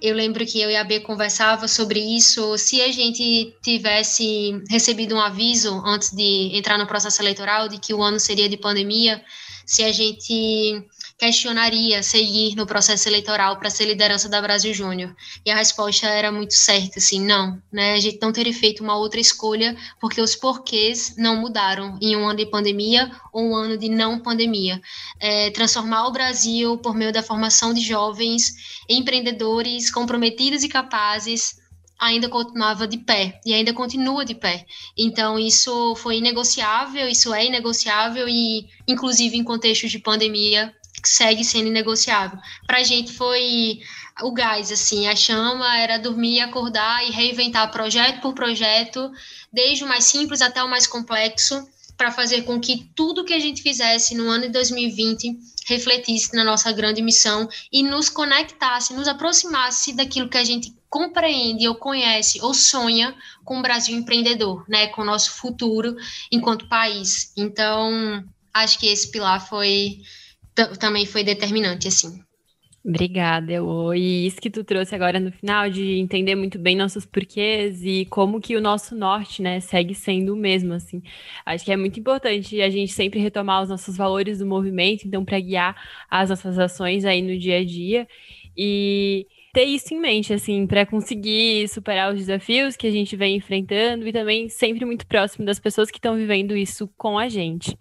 eu 0.00 0.14
lembro 0.14 0.44
que 0.44 0.60
eu 0.60 0.70
e 0.70 0.76
a 0.76 0.84
B 0.84 1.00
conversava 1.00 1.66
sobre 1.66 1.98
isso. 1.98 2.56
Se 2.58 2.82
a 2.82 2.92
gente 2.92 3.54
tivesse 3.62 4.62
recebido 4.68 5.14
um 5.14 5.20
aviso 5.20 5.82
antes 5.86 6.12
de 6.12 6.50
entrar 6.54 6.78
no 6.78 6.86
processo 6.86 7.20
eleitoral 7.22 7.68
de 7.68 7.78
que 7.78 7.94
o 7.94 8.02
ano 8.02 8.20
seria 8.20 8.48
de 8.48 8.58
pandemia, 8.58 9.22
se 9.64 9.82
a 9.82 9.90
gente 9.90 10.84
questionaria 11.18 12.02
seguir 12.02 12.54
no 12.54 12.66
processo 12.66 13.08
eleitoral 13.08 13.56
para 13.58 13.70
ser 13.70 13.86
liderança 13.86 14.28
da 14.28 14.40
Brasil 14.40 14.74
Júnior. 14.74 15.16
E 15.44 15.50
a 15.50 15.56
resposta 15.56 16.06
era 16.06 16.30
muito 16.30 16.54
certa, 16.54 16.98
assim, 16.98 17.20
não, 17.20 17.60
né? 17.72 17.94
A 17.94 18.00
gente 18.00 18.18
não 18.20 18.32
teria 18.32 18.52
feito 18.52 18.82
uma 18.82 18.96
outra 18.96 19.18
escolha 19.18 19.76
porque 19.98 20.20
os 20.20 20.36
porquês 20.36 21.14
não 21.16 21.36
mudaram 21.36 21.98
em 22.02 22.14
um 22.16 22.28
ano 22.28 22.36
de 22.36 22.46
pandemia 22.46 23.10
ou 23.32 23.50
um 23.50 23.56
ano 23.56 23.78
de 23.78 23.88
não 23.88 24.18
pandemia. 24.20 24.80
É, 25.18 25.50
transformar 25.50 26.06
o 26.06 26.12
Brasil 26.12 26.76
por 26.78 26.94
meio 26.94 27.12
da 27.12 27.22
formação 27.22 27.72
de 27.72 27.80
jovens 27.80 28.76
empreendedores 28.88 29.90
comprometidos 29.90 30.64
e 30.64 30.68
capazes 30.68 31.56
ainda 31.98 32.28
continuava 32.28 32.86
de 32.86 32.98
pé 32.98 33.40
e 33.44 33.54
ainda 33.54 33.72
continua 33.72 34.22
de 34.22 34.34
pé. 34.34 34.66
Então 34.96 35.38
isso 35.38 35.94
foi 35.96 36.18
inegociável, 36.18 37.08
isso 37.08 37.32
é 37.32 37.46
inegociável 37.46 38.28
e 38.28 38.66
inclusive 38.86 39.36
em 39.36 39.44
contextos 39.44 39.90
de 39.90 39.98
pandemia 39.98 40.74
segue 41.08 41.44
sendo 41.44 41.70
negociável. 41.70 42.38
Para 42.66 42.78
a 42.78 42.82
gente 42.82 43.12
foi 43.12 43.80
o 44.22 44.32
gás, 44.32 44.72
assim, 44.72 45.06
a 45.08 45.14
chama 45.14 45.78
era 45.78 45.98
dormir, 45.98 46.40
acordar 46.40 47.06
e 47.06 47.10
reinventar 47.10 47.70
projeto 47.70 48.20
por 48.20 48.34
projeto, 48.34 49.10
desde 49.52 49.84
o 49.84 49.88
mais 49.88 50.04
simples 50.04 50.40
até 50.40 50.62
o 50.62 50.68
mais 50.68 50.86
complexo, 50.86 51.66
para 51.96 52.12
fazer 52.12 52.42
com 52.42 52.60
que 52.60 52.90
tudo 52.94 53.24
que 53.24 53.32
a 53.32 53.38
gente 53.38 53.62
fizesse 53.62 54.14
no 54.14 54.28
ano 54.28 54.44
de 54.44 54.50
2020 54.50 55.38
refletisse 55.66 56.34
na 56.34 56.44
nossa 56.44 56.70
grande 56.70 57.02
missão 57.02 57.48
e 57.72 57.82
nos 57.82 58.08
conectasse, 58.08 58.94
nos 58.94 59.08
aproximasse 59.08 59.94
daquilo 59.94 60.28
que 60.28 60.38
a 60.38 60.44
gente 60.44 60.74
compreende 60.88 61.66
ou 61.66 61.74
conhece 61.74 62.40
ou 62.40 62.54
sonha 62.54 63.14
com 63.44 63.58
o 63.58 63.62
Brasil 63.62 63.96
empreendedor, 63.96 64.64
né, 64.68 64.86
com 64.88 65.02
o 65.02 65.04
nosso 65.04 65.32
futuro 65.32 65.96
enquanto 66.30 66.68
país. 66.68 67.32
Então, 67.36 68.24
acho 68.52 68.78
que 68.78 68.86
esse 68.86 69.10
pilar 69.10 69.46
foi 69.46 70.00
também 70.78 71.06
foi 71.06 71.22
determinante, 71.22 71.88
assim. 71.88 72.20
Obrigada, 72.88 73.52
Elô. 73.52 73.92
E 73.92 74.28
isso 74.28 74.40
que 74.40 74.48
tu 74.48 74.62
trouxe 74.62 74.94
agora 74.94 75.18
no 75.18 75.32
final, 75.32 75.68
de 75.68 75.98
entender 75.98 76.36
muito 76.36 76.56
bem 76.56 76.76
nossos 76.76 77.04
porquês 77.04 77.82
e 77.82 78.06
como 78.06 78.40
que 78.40 78.56
o 78.56 78.60
nosso 78.60 78.94
norte, 78.94 79.42
né, 79.42 79.58
segue 79.58 79.92
sendo 79.92 80.34
o 80.34 80.36
mesmo, 80.36 80.72
assim. 80.72 81.02
Acho 81.44 81.64
que 81.64 81.72
é 81.72 81.76
muito 81.76 81.98
importante 81.98 82.62
a 82.62 82.70
gente 82.70 82.92
sempre 82.92 83.18
retomar 83.18 83.60
os 83.64 83.68
nossos 83.68 83.96
valores 83.96 84.38
do 84.38 84.46
movimento, 84.46 85.04
então, 85.04 85.24
para 85.24 85.40
guiar 85.40 85.74
as 86.08 86.30
nossas 86.30 86.60
ações 86.60 87.04
aí 87.04 87.20
no 87.22 87.36
dia 87.36 87.58
a 87.58 87.64
dia. 87.64 88.06
E 88.56 89.26
ter 89.52 89.64
isso 89.64 89.92
em 89.92 89.98
mente, 89.98 90.32
assim, 90.32 90.64
para 90.64 90.86
conseguir 90.86 91.66
superar 91.68 92.12
os 92.12 92.20
desafios 92.20 92.76
que 92.76 92.86
a 92.86 92.90
gente 92.92 93.16
vem 93.16 93.34
enfrentando 93.34 94.06
e 94.06 94.12
também 94.12 94.48
sempre 94.48 94.84
muito 94.84 95.08
próximo 95.08 95.44
das 95.44 95.58
pessoas 95.58 95.90
que 95.90 95.98
estão 95.98 96.14
vivendo 96.14 96.56
isso 96.56 96.88
com 96.96 97.18
a 97.18 97.28
gente. 97.28 97.76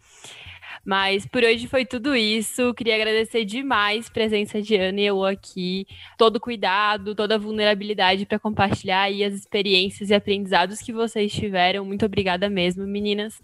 Mas 0.86 1.26
por 1.26 1.44
hoje 1.44 1.68
foi 1.68 1.84
tudo 1.84 2.16
isso. 2.16 2.74
Queria 2.76 2.96
agradecer 2.96 3.44
demais 3.44 4.08
a 4.08 4.12
presença 4.12 4.62
de 4.62 4.76
Ana 4.76 5.02
e 5.02 5.06
eu 5.06 5.26
aqui, 5.26 5.88
todo 6.16 6.36
o 6.36 6.40
cuidado, 6.40 7.16
toda 7.16 7.36
a 7.36 7.40
vulnerabilidade 7.40 8.26
para 8.26 8.38
compartilhar 8.38 9.02
aí 9.02 9.24
as 9.24 9.34
experiências 9.34 10.12
e 10.12 10.14
aprendizados 10.14 10.80
que 10.82 10.94
vocês 10.94 11.34
tiveram. 11.34 11.84
Muito 11.84 12.06
obrigada 12.06 12.48
mesmo, 12.50 12.86
meninas. 12.86 13.42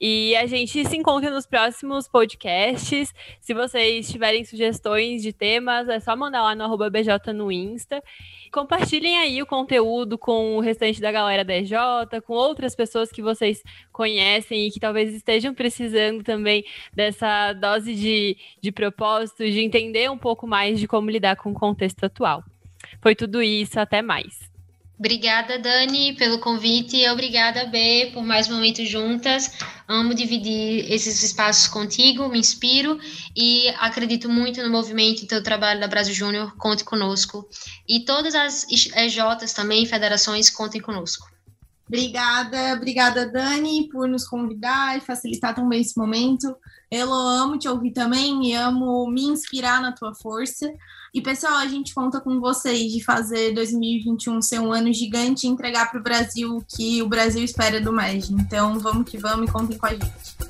E 0.00 0.36
a 0.36 0.46
gente 0.46 0.84
se 0.84 0.96
encontra 0.96 1.28
nos 1.28 1.44
próximos 1.44 2.06
podcasts. 2.06 3.12
Se 3.40 3.52
vocês 3.52 4.08
tiverem 4.08 4.44
sugestões 4.44 5.22
de 5.22 5.32
temas, 5.32 5.88
é 5.88 5.98
só 5.98 6.14
mandar 6.14 6.42
lá 6.42 6.54
no 6.54 6.76
BJ 6.90 7.32
no 7.32 7.50
Insta. 7.50 8.00
Compartilhem 8.52 9.18
aí 9.18 9.42
o 9.42 9.46
conteúdo 9.46 10.16
com 10.16 10.56
o 10.56 10.60
restante 10.60 11.00
da 11.00 11.10
galera 11.10 11.44
da 11.44 11.56
EJ, 11.56 11.72
com 12.24 12.32
outras 12.34 12.76
pessoas 12.76 13.10
que 13.10 13.20
vocês 13.20 13.60
conhecem 13.92 14.66
e 14.66 14.70
que 14.70 14.78
talvez 14.78 15.12
estejam 15.12 15.52
precisando 15.52 16.22
também 16.22 16.64
dessa 16.94 17.52
dose 17.54 17.92
de, 17.94 18.36
de 18.60 18.70
propósito, 18.70 19.44
de 19.44 19.60
entender 19.60 20.08
um 20.08 20.18
pouco 20.18 20.46
mais 20.46 20.78
de 20.78 20.86
como 20.86 21.10
lidar 21.10 21.34
com 21.34 21.50
o 21.50 21.54
contexto 21.54 22.04
atual. 22.04 22.44
Foi 23.02 23.16
tudo 23.16 23.42
isso, 23.42 23.80
até 23.80 24.00
mais. 24.00 24.47
Obrigada, 24.98 25.60
Dani, 25.60 26.14
pelo 26.16 26.40
convite 26.40 26.96
e 26.96 27.08
obrigada, 27.08 27.66
B, 27.66 28.10
por 28.12 28.24
mais 28.24 28.48
momentos 28.48 28.88
juntas. 28.88 29.52
Amo 29.86 30.12
dividir 30.12 30.92
esses 30.92 31.22
espaços 31.22 31.68
contigo, 31.68 32.28
me 32.28 32.40
inspiro 32.40 32.98
e 33.34 33.68
acredito 33.78 34.28
muito 34.28 34.60
no 34.60 34.68
movimento 34.68 35.22
e 35.22 35.26
teu 35.26 35.40
trabalho 35.40 35.78
da 35.78 35.86
Brasil 35.86 36.12
Júnior. 36.12 36.56
Conte 36.56 36.82
conosco. 36.82 37.48
E 37.88 38.00
todas 38.00 38.34
as 38.34 38.66
EJs 38.68 39.52
também, 39.52 39.86
federações, 39.86 40.50
contem 40.50 40.80
conosco. 40.80 41.28
Obrigada, 41.86 42.74
obrigada, 42.74 43.24
Dani, 43.24 43.88
por 43.88 44.08
nos 44.08 44.26
convidar 44.26 44.98
e 44.98 45.00
facilitar 45.00 45.54
também 45.54 45.80
esse 45.80 45.96
momento. 45.96 46.56
Eu 46.90 47.12
amo 47.12 47.56
te 47.56 47.68
ouvir 47.68 47.92
também 47.92 48.48
e 48.48 48.52
amo 48.52 49.08
me 49.08 49.22
inspirar 49.22 49.80
na 49.80 49.92
tua 49.92 50.12
força. 50.12 50.68
E, 51.12 51.22
pessoal, 51.22 51.54
a 51.54 51.66
gente 51.66 51.94
conta 51.94 52.20
com 52.20 52.38
vocês 52.38 52.92
de 52.92 53.02
fazer 53.02 53.52
2021 53.54 54.42
ser 54.42 54.60
um 54.60 54.72
ano 54.72 54.92
gigante 54.92 55.46
e 55.46 55.50
entregar 55.50 55.90
para 55.90 56.00
o 56.00 56.02
Brasil 56.02 56.56
o 56.56 56.64
que 56.64 57.02
o 57.02 57.08
Brasil 57.08 57.42
espera 57.42 57.80
do 57.80 57.92
MEG. 57.92 58.32
Então, 58.32 58.78
vamos 58.78 59.08
que 59.08 59.16
vamos 59.16 59.48
e 59.48 59.52
contem 59.52 59.78
com 59.78 59.86
a 59.86 59.90
gente. 59.90 60.47